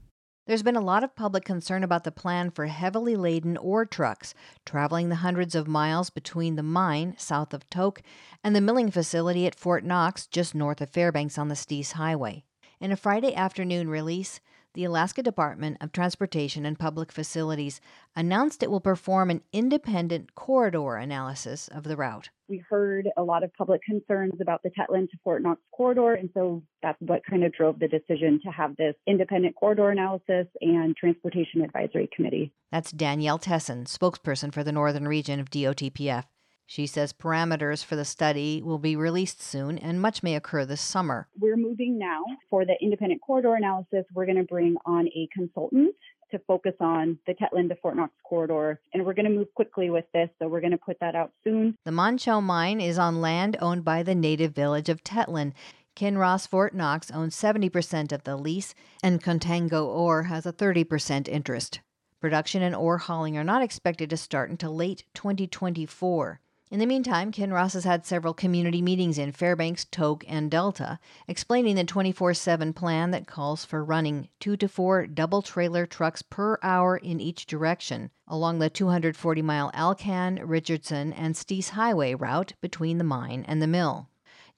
There's 0.51 0.65
been 0.65 0.75
a 0.75 0.81
lot 0.81 1.05
of 1.05 1.15
public 1.15 1.45
concern 1.45 1.85
about 1.85 2.03
the 2.03 2.11
plan 2.11 2.51
for 2.51 2.67
heavily 2.67 3.15
laden 3.15 3.57
ore 3.57 3.87
trucks 3.87 4.35
traveling 4.67 5.09
the 5.09 5.23
hundreds 5.23 5.55
of 5.55 5.69
miles 5.69 6.11
between 6.11 6.57
the 6.57 6.65
mine 6.65 7.15
south 7.19 7.55
of 7.55 7.71
Tok 7.71 8.03
and 8.43 8.57
the 8.57 8.61
milling 8.61 8.91
facility 8.91 9.47
at 9.47 9.55
Fort 9.55 9.85
Knox 9.85 10.27
just 10.27 10.57
north 10.57 10.81
of 10.81 10.91
Fairbanks 10.91 11.39
on 11.39 11.47
the 11.47 11.55
Steese 11.55 11.93
Highway. 11.93 12.43
In 12.81 12.91
a 12.91 12.97
Friday 12.97 13.33
afternoon 13.33 13.89
release, 13.89 14.41
the 14.75 14.85
Alaska 14.85 15.23
Department 15.23 15.77
of 15.81 15.91
Transportation 15.91 16.65
and 16.65 16.79
Public 16.79 17.11
Facilities 17.11 17.81
announced 18.15 18.63
it 18.63 18.71
will 18.71 18.81
perform 18.81 19.31
an 19.31 19.43
independent 19.53 20.35
corridor 20.35 20.97
analysis 20.97 21.69
of 21.69 21.85
the 21.85 21.97
route. 21.97 22.31
We 22.49 22.63
heard 22.69 23.09
a 23.17 23.23
lot 23.23 23.43
of 23.43 23.53
public 23.55 23.83
concerns 23.83 24.35
about 24.41 24.63
the 24.63 24.71
Tetlin 24.71 25.11
to 25.11 25.17
Fort 25.25 25.43
Knox 25.43 25.61
corridor, 25.73 26.15
and 26.15 26.31
so 26.35 26.63
that's 26.83 27.01
what 27.01 27.23
kind 27.29 27.45
of 27.45 27.53
drove 27.53 27.79
the 27.79 27.89
decision 27.89 28.41
to 28.45 28.51
have 28.51 28.77
this 28.77 28.95
independent 29.07 29.57
corridor 29.57 29.91
analysis 29.91 30.47
and 30.61 30.97
Transportation 30.97 31.63
Advisory 31.63 32.09
Committee. 32.15 32.53
That's 32.71 32.93
Danielle 32.93 33.39
Tesson, 33.39 33.87
spokesperson 33.87 34.53
for 34.53 34.63
the 34.63 34.73
northern 34.73 35.09
region 35.09 35.41
of 35.41 35.51
DOTPF. 35.51 36.25
She 36.71 36.87
says 36.87 37.13
parameters 37.13 37.85
for 37.85 37.97
the 37.97 38.05
study 38.05 38.63
will 38.63 38.79
be 38.79 38.95
released 38.95 39.43
soon 39.43 39.77
and 39.77 40.01
much 40.01 40.23
may 40.23 40.37
occur 40.37 40.65
this 40.65 40.81
summer. 40.81 41.27
We're 41.37 41.57
moving 41.57 41.99
now 41.99 42.23
for 42.49 42.65
the 42.65 42.77
independent 42.81 43.23
corridor 43.23 43.57
analysis. 43.57 44.05
We're 44.15 44.25
going 44.25 44.37
to 44.37 44.45
bring 44.45 44.77
on 44.87 45.09
a 45.09 45.29
consultant 45.35 45.97
to 46.31 46.39
focus 46.47 46.75
on 46.79 47.19
the 47.27 47.35
Tetlin 47.35 47.69
to 47.71 47.75
Fort 47.83 47.97
Knox 47.97 48.13
corridor, 48.23 48.79
and 48.95 49.05
we're 49.05 49.15
going 49.15 49.27
to 49.27 49.33
move 49.33 49.53
quickly 49.57 49.91
with 49.91 50.05
this, 50.15 50.31
so 50.39 50.47
we're 50.47 50.61
going 50.61 50.71
to 50.71 50.79
put 50.79 51.01
that 51.01 51.17
out 51.17 51.33
soon. 51.43 51.77
The 51.85 51.91
Manh 51.91 52.19
Choh 52.19 52.41
mine 52.41 52.81
is 52.81 53.01
on 53.01 53.21
land 53.21 53.57
owned 53.61 53.85
by 53.85 54.05
the 54.05 54.15
native 54.15 54.55
village 54.55 54.89
of 54.89 55.03
Tetlin. 55.03 55.53
Kinross 55.97 56.47
Fort 56.47 56.73
Knox 56.73 57.11
owns 57.11 57.35
70% 57.35 58.13
of 58.13 58.23
the 58.23 58.37
lease, 58.37 58.77
and 59.03 59.21
Contango 59.21 59.89
Ore 59.89 60.23
has 60.23 60.47
a 60.47 60.53
30% 60.53 61.27
interest. 61.27 61.81
Production 62.21 62.63
and 62.63 62.77
ore 62.77 62.99
hauling 62.99 63.37
are 63.37 63.43
not 63.43 63.65
expected 63.65 64.09
to 64.11 64.17
start 64.17 64.51
until 64.51 64.73
late 64.77 65.03
2024. 65.15 66.39
In 66.73 66.79
the 66.79 66.87
meantime, 66.87 67.33
Kinross 67.33 67.73
has 67.73 67.83
had 67.83 68.07
several 68.07 68.33
community 68.33 68.81
meetings 68.81 69.19
in 69.19 69.33
Fairbanks, 69.33 69.87
Tok, 69.87 70.23
and 70.29 70.49
Delta, 70.49 71.01
explaining 71.27 71.75
the 71.75 71.83
24 71.83 72.33
7 72.33 72.73
plan 72.75 73.11
that 73.11 73.27
calls 73.27 73.65
for 73.65 73.85
running 73.85 74.29
two 74.39 74.57
to 74.57 74.69
four 74.69 75.09
double 75.09 75.43
trailer 75.43 75.85
trucks 75.85 76.23
per 76.23 76.61
hour 76.63 76.97
in 76.97 77.19
each 77.19 77.47
direction 77.47 78.13
along 78.29 78.61
the 78.61 78.71
240 78.71 79.43
mile 79.43 79.73
Alcan, 79.75 80.37
Richardson, 80.47 81.13
and 81.13 81.35
Steese 81.37 81.71
Highway 81.71 82.15
route 82.15 82.53
between 82.61 82.99
the 82.99 83.05
mine 83.05 83.45
and 83.49 83.61
the 83.61 83.67
mill. 83.67 84.09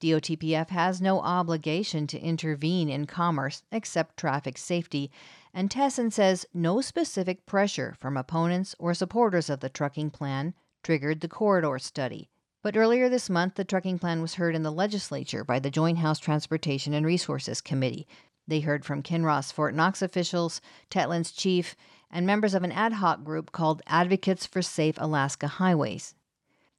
DOTPF 0.03 0.68
has 0.68 1.01
no 1.01 1.18
obligation 1.20 2.07
to 2.09 2.20
intervene 2.20 2.90
in 2.90 3.07
commerce 3.07 3.62
except 3.72 4.18
traffic 4.18 4.59
safety, 4.59 5.11
and 5.55 5.70
Tesson 5.70 6.12
says 6.12 6.44
no 6.53 6.83
specific 6.83 7.46
pressure 7.46 7.94
from 7.98 8.18
opponents 8.18 8.75
or 8.79 8.92
supporters 8.92 9.48
of 9.48 9.61
the 9.61 9.70
trucking 9.70 10.11
plan 10.11 10.53
triggered 10.83 11.21
the 11.21 11.29
corridor 11.29 11.79
study. 11.79 12.29
But 12.62 12.77
earlier 12.77 13.09
this 13.09 13.29
month, 13.29 13.55
the 13.57 13.64
trucking 13.64 13.99
plan 13.99 14.23
was 14.23 14.35
heard 14.35 14.55
in 14.55 14.62
the 14.62 14.71
legislature 14.71 15.45
by 15.45 15.59
the 15.59 15.71
Joint 15.71 15.99
House 15.99 16.18
Transportation 16.18 16.95
and 16.95 17.05
Resources 17.05 17.61
Committee. 17.61 18.07
They 18.47 18.61
heard 18.61 18.85
from 18.85 19.03
Kinross 19.03 19.53
Fort 19.53 19.75
Knox 19.75 20.03
officials, 20.03 20.61
Tetlin's 20.90 21.33
chief, 21.33 21.75
and 22.11 22.27
members 22.27 22.55
of 22.55 22.62
an 22.62 22.73
ad 22.73 22.95
hoc 22.95 23.25
group 23.25 23.53
called 23.53 23.83
Advocates 23.87 24.47
for 24.47 24.62
Safe 24.62 24.97
Alaska 24.99 25.49
Highways. 25.49 26.14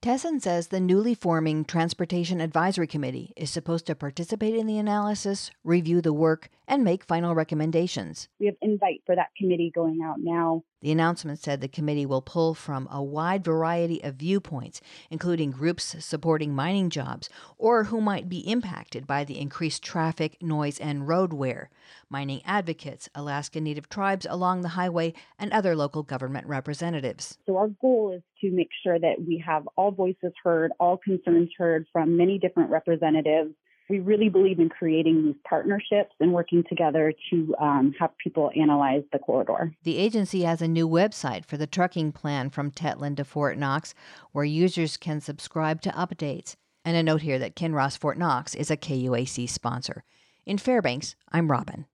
Tesson 0.01 0.41
says 0.41 0.67
the 0.67 0.81
newly 0.81 1.15
forming 1.15 1.63
Transportation 1.63 2.41
Advisory 2.41 2.87
Committee 2.87 3.31
is 3.37 3.49
supposed 3.49 3.85
to 3.85 3.95
participate 3.95 4.53
in 4.53 4.67
the 4.67 4.77
analysis, 4.77 5.49
review 5.63 6.01
the 6.01 6.11
work, 6.11 6.49
and 6.67 6.83
make 6.83 7.03
final 7.03 7.35
recommendations. 7.35 8.29
We 8.39 8.47
have 8.47 8.55
invite 8.61 9.01
for 9.05 9.15
that 9.15 9.29
committee 9.37 9.71
going 9.73 10.01
out 10.03 10.17
now. 10.19 10.63
The 10.81 10.91
announcement 10.91 11.39
said 11.39 11.61
the 11.61 11.69
committee 11.69 12.05
will 12.05 12.21
pull 12.21 12.53
from 12.53 12.89
a 12.91 13.01
wide 13.01 13.43
variety 13.43 14.03
of 14.03 14.15
viewpoints, 14.15 14.81
including 15.09 15.51
groups 15.51 15.95
supporting 15.99 16.53
mining 16.53 16.89
jobs 16.89 17.29
or 17.57 17.85
who 17.85 18.01
might 18.01 18.27
be 18.27 18.39
impacted 18.39 19.07
by 19.07 19.23
the 19.23 19.39
increased 19.39 19.81
traffic, 19.81 20.41
noise, 20.41 20.79
and 20.79 21.07
road 21.07 21.31
wear, 21.31 21.69
mining 22.09 22.41
advocates, 22.45 23.07
Alaska 23.15 23.61
Native 23.61 23.87
tribes 23.87 24.27
along 24.29 24.61
the 24.61 24.69
highway, 24.69 25.13
and 25.39 25.53
other 25.53 25.75
local 25.75 26.03
government 26.03 26.47
representatives. 26.47 27.37
So, 27.45 27.55
our 27.55 27.69
goal 27.69 28.13
is 28.15 28.21
to 28.41 28.51
make 28.51 28.69
sure 28.83 28.99
that 28.99 29.25
we 29.25 29.41
have 29.45 29.67
all 29.77 29.91
voices 29.91 30.33
heard, 30.43 30.73
all 30.79 30.97
concerns 30.97 31.49
heard 31.57 31.85
from 31.93 32.17
many 32.17 32.39
different 32.39 32.69
representatives 32.69 33.53
we 33.89 33.99
really 33.99 34.29
believe 34.29 34.59
in 34.59 34.69
creating 34.69 35.25
these 35.25 35.35
partnerships 35.47 36.13
and 36.19 36.33
working 36.33 36.63
together 36.67 37.13
to 37.29 37.55
um, 37.59 37.93
have 37.99 38.17
people 38.17 38.51
analyze 38.55 39.03
the 39.11 39.19
corridor. 39.19 39.73
The 39.83 39.97
agency 39.97 40.43
has 40.43 40.61
a 40.61 40.67
new 40.67 40.87
website 40.87 41.45
for 41.45 41.57
the 41.57 41.67
trucking 41.67 42.13
plan 42.13 42.49
from 42.49 42.71
Tetlin 42.71 43.15
to 43.17 43.23
Fort 43.23 43.57
Knox 43.57 43.93
where 44.31 44.45
users 44.45 44.97
can 44.97 45.21
subscribe 45.21 45.81
to 45.81 45.89
updates. 45.91 46.55
And 46.85 46.97
a 46.97 47.03
note 47.03 47.21
here 47.21 47.39
that 47.39 47.55
Kinross 47.55 47.97
Fort 47.97 48.17
Knox 48.17 48.55
is 48.55 48.69
a 48.69 48.77
KUAC 48.77 49.49
sponsor. 49.49 50.03
In 50.45 50.57
Fairbanks, 50.57 51.15
I'm 51.31 51.49
Robyne. 51.49 51.85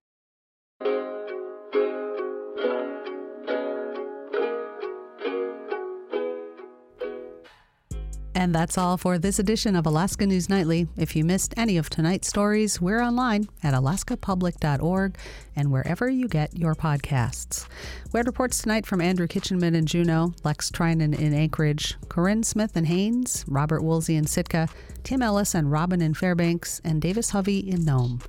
And 8.39 8.56
that's 8.56 8.78
all 8.78 8.95
for 8.95 9.17
this 9.17 9.38
edition 9.38 9.75
of 9.75 9.86
Alaska 9.86 10.25
News 10.25 10.47
Nightly. 10.47 10.88
If 10.95 11.13
you 11.13 11.25
missed 11.25 11.54
any 11.58 11.75
of 11.75 11.89
tonight's 11.89 12.30
stories, 12.30 12.80
we're 12.80 13.04
online 13.04 13.49
at 13.63 13.73
alaskapublic.org 13.73 15.17
and 15.58 15.71
wherever 15.73 16.08
you 16.08 16.30
get 16.30 16.58
your 16.58 16.73
podcasts. 16.73 17.67
We 18.13 18.17
had 18.17 18.28
reports 18.28 18.62
tonight 18.62 18.86
from 18.86 19.02
Andrew 19.02 19.28
Kitchenman 19.28 19.75
in 19.75 19.86
Juneau, 19.86 20.34
Lex 20.45 20.71
Treinen 20.71 21.19
in 21.19 21.34
Anchorage, 21.34 21.97
Corinne 22.08 22.43
Smith 22.43 22.78
and 22.78 22.88
Haines, 22.88 23.43
Robert 23.45 23.84
Woolsey 23.84 24.15
in 24.15 24.25
Sitka, 24.25 24.69
Tim 25.04 25.21
Ellis 25.21 25.54
and 25.54 25.69
Robyne 25.69 26.02
in 26.02 26.13
Fairbanks, 26.13 26.80
and 26.86 27.02
Davis 27.02 27.32
Hovey 27.32 27.60
in 27.69 27.84
Nome. 27.84 28.21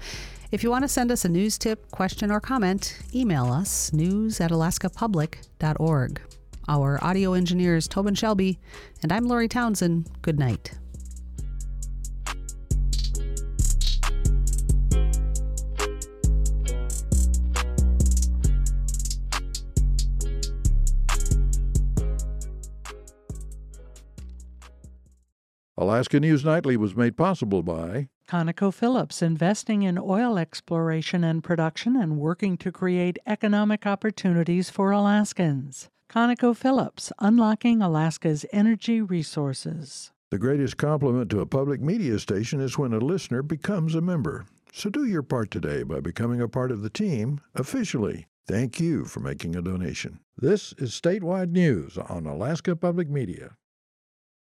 If 0.50 0.64
you 0.64 0.70
want 0.70 0.82
to 0.82 0.88
send 0.88 1.12
us 1.12 1.24
a 1.24 1.28
news 1.28 1.56
tip, 1.56 1.88
question, 1.92 2.32
or 2.32 2.40
comment, 2.40 2.98
email 3.14 3.52
us 3.52 3.92
news 3.92 4.40
at 4.40 4.50
alaskapublic.org. 4.50 6.20
Our 6.68 7.02
audio 7.02 7.32
engineer 7.32 7.76
is 7.76 7.88
Toben 7.88 8.16
Shelby, 8.16 8.58
and 9.02 9.12
I'm 9.12 9.26
Lori 9.26 9.48
Townsend. 9.48 10.08
Good 10.22 10.38
night. 10.38 10.72
Alaska 25.80 26.20
News 26.20 26.44
Nightly 26.44 26.76
was 26.76 26.94
made 26.94 27.16
possible 27.16 27.62
by 27.62 28.10
ConocoPhillips 28.28 29.22
investing 29.22 29.82
in 29.82 29.98
oil 29.98 30.36
exploration 30.36 31.24
and 31.24 31.42
production 31.42 31.96
and 31.96 32.18
working 32.18 32.58
to 32.58 32.70
create 32.70 33.18
economic 33.26 33.86
opportunities 33.86 34.68
for 34.68 34.90
Alaskans. 34.90 35.88
ConocoPhillips, 36.10 37.12
unlocking 37.20 37.80
Alaska's 37.80 38.44
energy 38.52 39.00
resources. 39.00 40.10
The 40.32 40.38
greatest 40.38 40.76
compliment 40.76 41.30
to 41.30 41.40
a 41.40 41.46
public 41.46 41.80
media 41.80 42.18
station 42.18 42.60
is 42.60 42.76
when 42.76 42.92
a 42.92 42.98
listener 42.98 43.44
becomes 43.44 43.94
a 43.94 44.00
member. 44.00 44.46
So 44.72 44.90
do 44.90 45.04
your 45.04 45.22
part 45.22 45.52
today 45.52 45.84
by 45.84 46.00
becoming 46.00 46.40
a 46.40 46.48
part 46.48 46.72
of 46.72 46.82
the 46.82 46.90
team 46.90 47.40
officially. 47.54 48.26
Thank 48.48 48.80
you 48.80 49.04
for 49.04 49.20
making 49.20 49.54
a 49.54 49.62
donation. 49.62 50.18
This 50.36 50.72
is 50.78 50.90
statewide 50.90 51.52
news 51.52 51.96
on 51.96 52.26
Alaska 52.26 52.74
Public 52.74 53.08
Media. 53.08 53.56